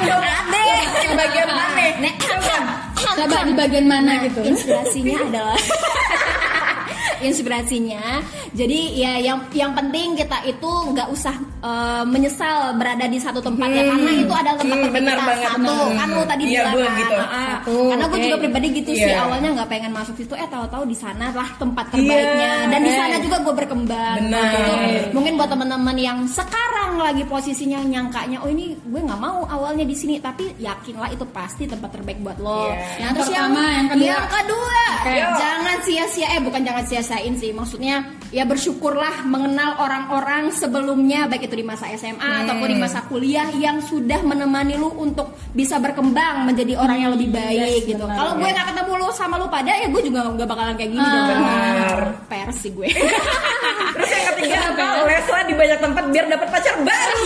Ada. 0.00 0.60
Yang 1.04 1.14
bagian 1.20 1.48
mana? 1.48 1.84
Nek, 2.00 2.14
Coba 3.14 3.46
di 3.46 3.54
bagian 3.54 3.86
mana 3.86 4.12
gitu? 4.26 4.40
inspirasinya 4.42 5.16
adalah 5.22 5.54
inspirasinya. 7.26 8.20
Jadi 8.52 8.78
ya 8.94 9.18
yang 9.18 9.38
yang 9.50 9.72
penting 9.72 10.14
kita 10.14 10.44
itu 10.44 10.70
nggak 10.90 11.08
usah 11.08 11.34
eh, 11.60 12.04
menyesal 12.04 12.56
berada 12.74 13.04
di 13.04 13.16
satu 13.16 13.40
tempat 13.40 13.68
ya 13.68 13.82
karena 13.84 14.10
itu 14.14 14.30
adalah 14.30 14.58
tempat 14.58 14.78
Hmm, 14.78 14.92
benar 14.92 15.16
kita. 15.16 15.26
banget. 15.26 15.48
Satu 15.48 15.74
Hmm. 15.74 15.94
kan 15.94 16.08
lu 16.10 16.22
tadi 16.24 16.42
Iya, 16.44 16.52
bilang 16.54 16.74
gua 16.74 16.84
kan. 16.84 16.94
gitu. 16.94 17.14
Satu, 17.24 17.76
Karena 17.86 18.04
gue 18.04 18.14
oke. 18.14 18.24
juga 18.24 18.38
pribadi 18.38 18.66
gitu 18.74 18.90
sih 18.92 19.06
Iya. 19.06 19.18
awalnya 19.22 19.48
nggak 19.54 19.68
pengen 19.68 19.92
masuk 19.92 20.14
situ 20.14 20.34
eh 20.34 20.44
tahu-tahu 20.46 20.84
di 20.84 20.94
sana 20.94 21.26
lah 21.30 21.48
tempat 21.56 21.84
terbaiknya 21.88 22.52
Iya. 22.60 22.68
dan 22.68 22.80
di 22.80 22.92
sana 22.92 23.16
juga 23.18 23.36
gue 23.40 23.54
berkembang. 23.56 24.16
Benar. 24.20 24.44
Nah, 24.44 24.52
itu 24.52 24.72
mungkin 25.10 25.32
buat 25.34 25.48
teman-teman 25.48 25.96
yang 25.96 26.18
sekarang 26.26 26.83
lagi 26.96 27.22
posisinya 27.22 27.80
nyangkanya 27.80 28.38
oh 28.38 28.48
ini 28.48 28.74
gue 28.76 29.00
nggak 29.00 29.16
mau 29.16 29.42
awalnya 29.44 29.82
di 29.82 29.92
sini 29.92 30.18
tapi 30.18 30.54
yakinlah 30.56 31.08
itu 31.08 31.24
pasti 31.26 31.64
tempat 31.64 31.90
terbaik 31.90 32.18
buat 32.18 32.36
lo. 32.36 32.68
Nah, 32.68 32.76
Yang 33.00 33.12
terus 33.14 33.28
pertama, 33.28 33.62
yang 33.68 33.88
kedua. 33.88 34.06
Yang 34.06 34.26
kedua, 34.30 34.80
Oke. 34.96 35.14
jangan 35.34 35.76
sia-sia 35.80 36.26
eh 36.28 36.40
bukan 36.40 36.60
jangan 36.60 36.84
sia-siain 36.84 37.34
sih. 37.34 37.50
Maksudnya 37.50 37.96
ya 38.28 38.44
bersyukurlah 38.44 38.84
mengenal 39.24 39.78
orang-orang 39.78 40.50
sebelumnya 40.50 41.24
baik 41.24 41.46
itu 41.46 41.56
di 41.56 41.64
masa 41.64 41.86
SMA 41.92 42.20
Hmm. 42.20 42.42
ataupun 42.44 42.68
di 42.68 42.76
masa 42.76 43.00
kuliah 43.04 43.46
yang 43.52 43.78
sudah 43.80 44.20
menemani 44.20 44.74
lu 44.74 44.90
untuk 44.92 45.24
bisa 45.50 45.76
berkembang 45.76 46.44
menjadi 46.44 46.74
orang 46.74 46.98
yang 46.98 47.10
lebih 47.12 47.30
baik 47.30 47.86
gitu. 47.86 48.00
benar, 48.00 48.16
Kalau 48.16 48.32
gue 48.34 48.48
nggak 48.48 48.66
ketemu 48.68 48.92
lu 48.96 49.08
sama 49.10 49.34
lu 49.36 49.46
pada 49.46 49.70
ya 49.70 49.86
gue 49.86 50.02
juga 50.02 50.20
nggak 50.26 50.46
bakalan 50.46 50.74
kayak 50.74 50.90
gini 50.90 51.00
dong. 51.04 51.26
benar. 51.28 51.98
Pers 52.26 52.56
sih 52.58 52.70
gue. 52.70 52.88
Terus 53.94 54.10
yang 54.10 54.24
ketiga 54.34 54.56
apa? 54.68 54.84
Les 55.04 55.26
lah 55.26 55.42
di 55.44 55.54
banyak 55.54 55.78
tempat 55.78 56.04
biar 56.08 56.24
dapat 56.26 56.48
pacar 56.50 56.74
baru. 56.84 57.18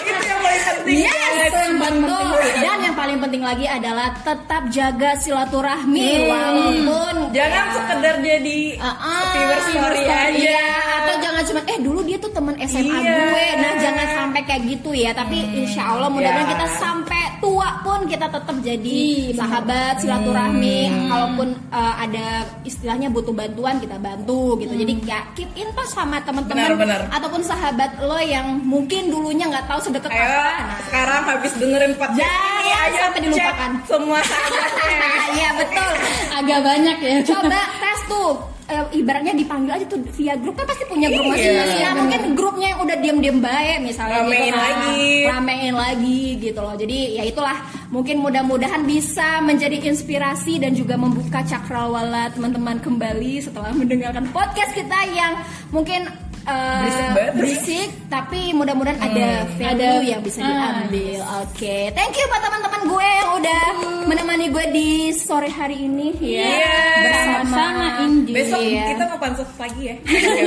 Itu 0.00 0.26
yang 0.26 0.40
paling 0.40 0.62
penting. 0.64 0.96
Yes, 1.00 1.32
yang 1.52 1.76
betul. 1.78 2.28
Dan 2.60 2.78
yang 2.82 2.94
paling 2.94 3.18
penting 3.18 3.42
lagi 3.42 3.66
adalah 3.66 4.08
tetap 4.18 4.62
jaga 4.68 5.10
silaturahmi 5.16 6.02
Hmm. 6.20 6.28
walaupun 6.28 7.14
Jangan 7.30 7.66
sekedar 7.72 8.14
jadi 8.18 8.60
Ah, 8.76 8.96
ah, 8.98 9.22
viewer 9.30 9.60
story 9.64 10.02
aja. 10.02 10.34
Iya, 10.34 10.66
atau 10.98 11.14
jangan 11.20 11.42
cuma 11.44 11.60
eh 11.64 11.78
dulu 11.78 12.00
dia 12.02 12.18
tuh 12.18 12.30
teman 12.30 12.56
SMA 12.60 12.90
Iya. 12.96 13.14
gue. 13.24 13.46
Nah, 13.56 13.72
jangan 13.78 14.06
sampai 14.10 14.40
kayak 14.42 14.62
gitu 14.68 14.90
ya. 14.92 15.10
Tapi 15.12 15.36
insya 15.56 15.82
Allah 15.88 16.08
mudah-mudahan 16.08 16.42
Iya. 16.44 16.52
kita 16.52 16.66
sampai 16.76 17.09
tua 17.40 17.80
pun 17.80 18.04
kita 18.04 18.28
tetap 18.28 18.56
jadi 18.60 19.32
Iya, 19.32 19.36
sahabat, 19.36 19.94
silaturahmi. 19.98 20.80
Hmm. 20.86 21.08
Kalaupun 21.08 21.48
uh, 21.68 21.94
ada 21.96 22.26
istilahnya 22.62 23.08
butuh 23.08 23.32
bantuan 23.32 23.76
kita 23.76 23.96
bantu 23.96 24.60
gitu. 24.60 24.72
Jadi 24.72 24.92
ya 25.02 25.24
keep 25.32 25.50
in 25.56 25.68
touch 25.72 25.90
sama 25.90 26.20
teman-teman 26.20 26.76
ataupun 27.08 27.40
sahabat 27.40 27.98
lo 28.00 28.20
yang 28.20 28.60
mungkin 28.60 29.08
dulunya 29.08 29.48
nggak 29.48 29.66
tahu 29.66 29.80
sedekat 29.80 30.12
Ayo, 30.12 30.22
apa. 30.22 30.52
Nah, 30.60 30.78
sekarang 30.86 31.20
habis 31.26 31.52
dengerin 31.56 31.92
podcast 31.96 32.20
Jangan 32.20 32.60
ini 32.60 32.72
ayo 32.72 32.94
sampai 33.00 33.20
dilupakan. 33.20 33.70
semua 33.84 34.18
sahabatnya. 34.22 35.08
Iya 35.30 35.50
betul. 35.56 35.92
Agak 36.34 36.60
banyak 36.60 36.96
ya. 37.00 37.16
Coba 37.22 37.60
tes 37.78 38.00
tuh 38.06 38.30
eh, 38.70 38.86
ibaratnya 38.94 39.34
dipanggil 39.34 39.72
aja 39.74 39.86
tuh 39.86 39.98
via 40.14 40.34
grup 40.34 40.54
kan 40.54 40.64
pasti 40.64 40.84
punya 40.86 41.10
grup 41.10 41.26
Iya, 41.26 41.32
masing-masing. 41.34 41.80
Nah, 41.80 41.90
bener. 41.90 42.00
mungkin 42.00 42.20
grupnya 42.32 42.66
yang 42.70 42.80
udah 42.80 42.96
diem-diem 42.96 43.38
baik 43.38 43.78
misalnya 43.82 44.16
Ramein 44.20 44.38
gitu 44.40 44.50
kan. 44.50 44.62
lagi. 44.62 45.08
Ramein 45.26 45.74
lagi 45.74 46.20
gitu 46.38 46.60
loh. 46.60 46.74
Jadi 46.74 46.98
ya 47.14 47.24
itulah 47.24 47.56
mungkin 47.90 48.16
mudah-mudahan 48.18 48.82
bisa 48.84 49.28
menjadi 49.40 49.76
inspirasi 49.82 50.56
dan 50.56 50.72
juga 50.72 50.94
membuka 50.94 51.42
cakrawala 51.42 52.30
teman-teman 52.30 52.78
kembali 52.78 53.42
setelah 53.42 53.70
mendengarkan 53.72 54.30
podcast 54.30 54.70
kita 54.72 54.98
yang 55.10 55.34
mungkin 55.68 56.06
eh, 56.42 56.80
Berisik 56.80 57.06
banget. 57.10 57.32
berisik, 57.34 57.88
tapi 58.06 58.40
mudah-mudahan 58.50 58.98
ada 58.98 59.28
value 59.54 59.68
Ada- 59.94 60.04
yang 60.06 60.20
bisa 60.20 60.38
Ah, 60.40 60.48
diambil. 60.48 61.18
Oke, 61.40 61.76
thank 61.90 62.12
you 62.12 62.26
buat 62.26 62.40
teman-teman 62.40 62.82
gue 62.86 63.08
yang 63.10 63.30
udah 63.36 63.62
menemani 64.04 64.46
gue 64.48 64.66
di 64.70 64.88
sore 65.10 65.48
hari 65.48 65.82
ini 65.82 66.08
ya 66.16 66.42
Iya. 66.42 66.78
bersama 67.04 67.64
Indi. 68.00 68.32
Besok 68.32 68.60
Iya. 68.60 68.84
kita 68.88 69.04
mau 69.06 69.18
pansos 69.18 69.50
lagi 69.56 69.82
ya. 69.84 69.96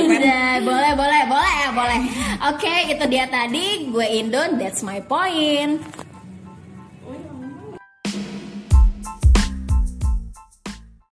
Udah, 0.04 0.48
boleh, 0.68 0.92
boleh, 0.94 1.22
boleh, 1.24 1.56
boleh. 1.72 1.98
Oke, 2.46 2.74
itu 2.88 3.04
dia 3.06 3.24
tadi. 3.26 3.86
Gue 3.86 4.06
Indon, 4.12 4.56
that's 4.56 4.80
my 4.80 5.00
point. 5.00 5.80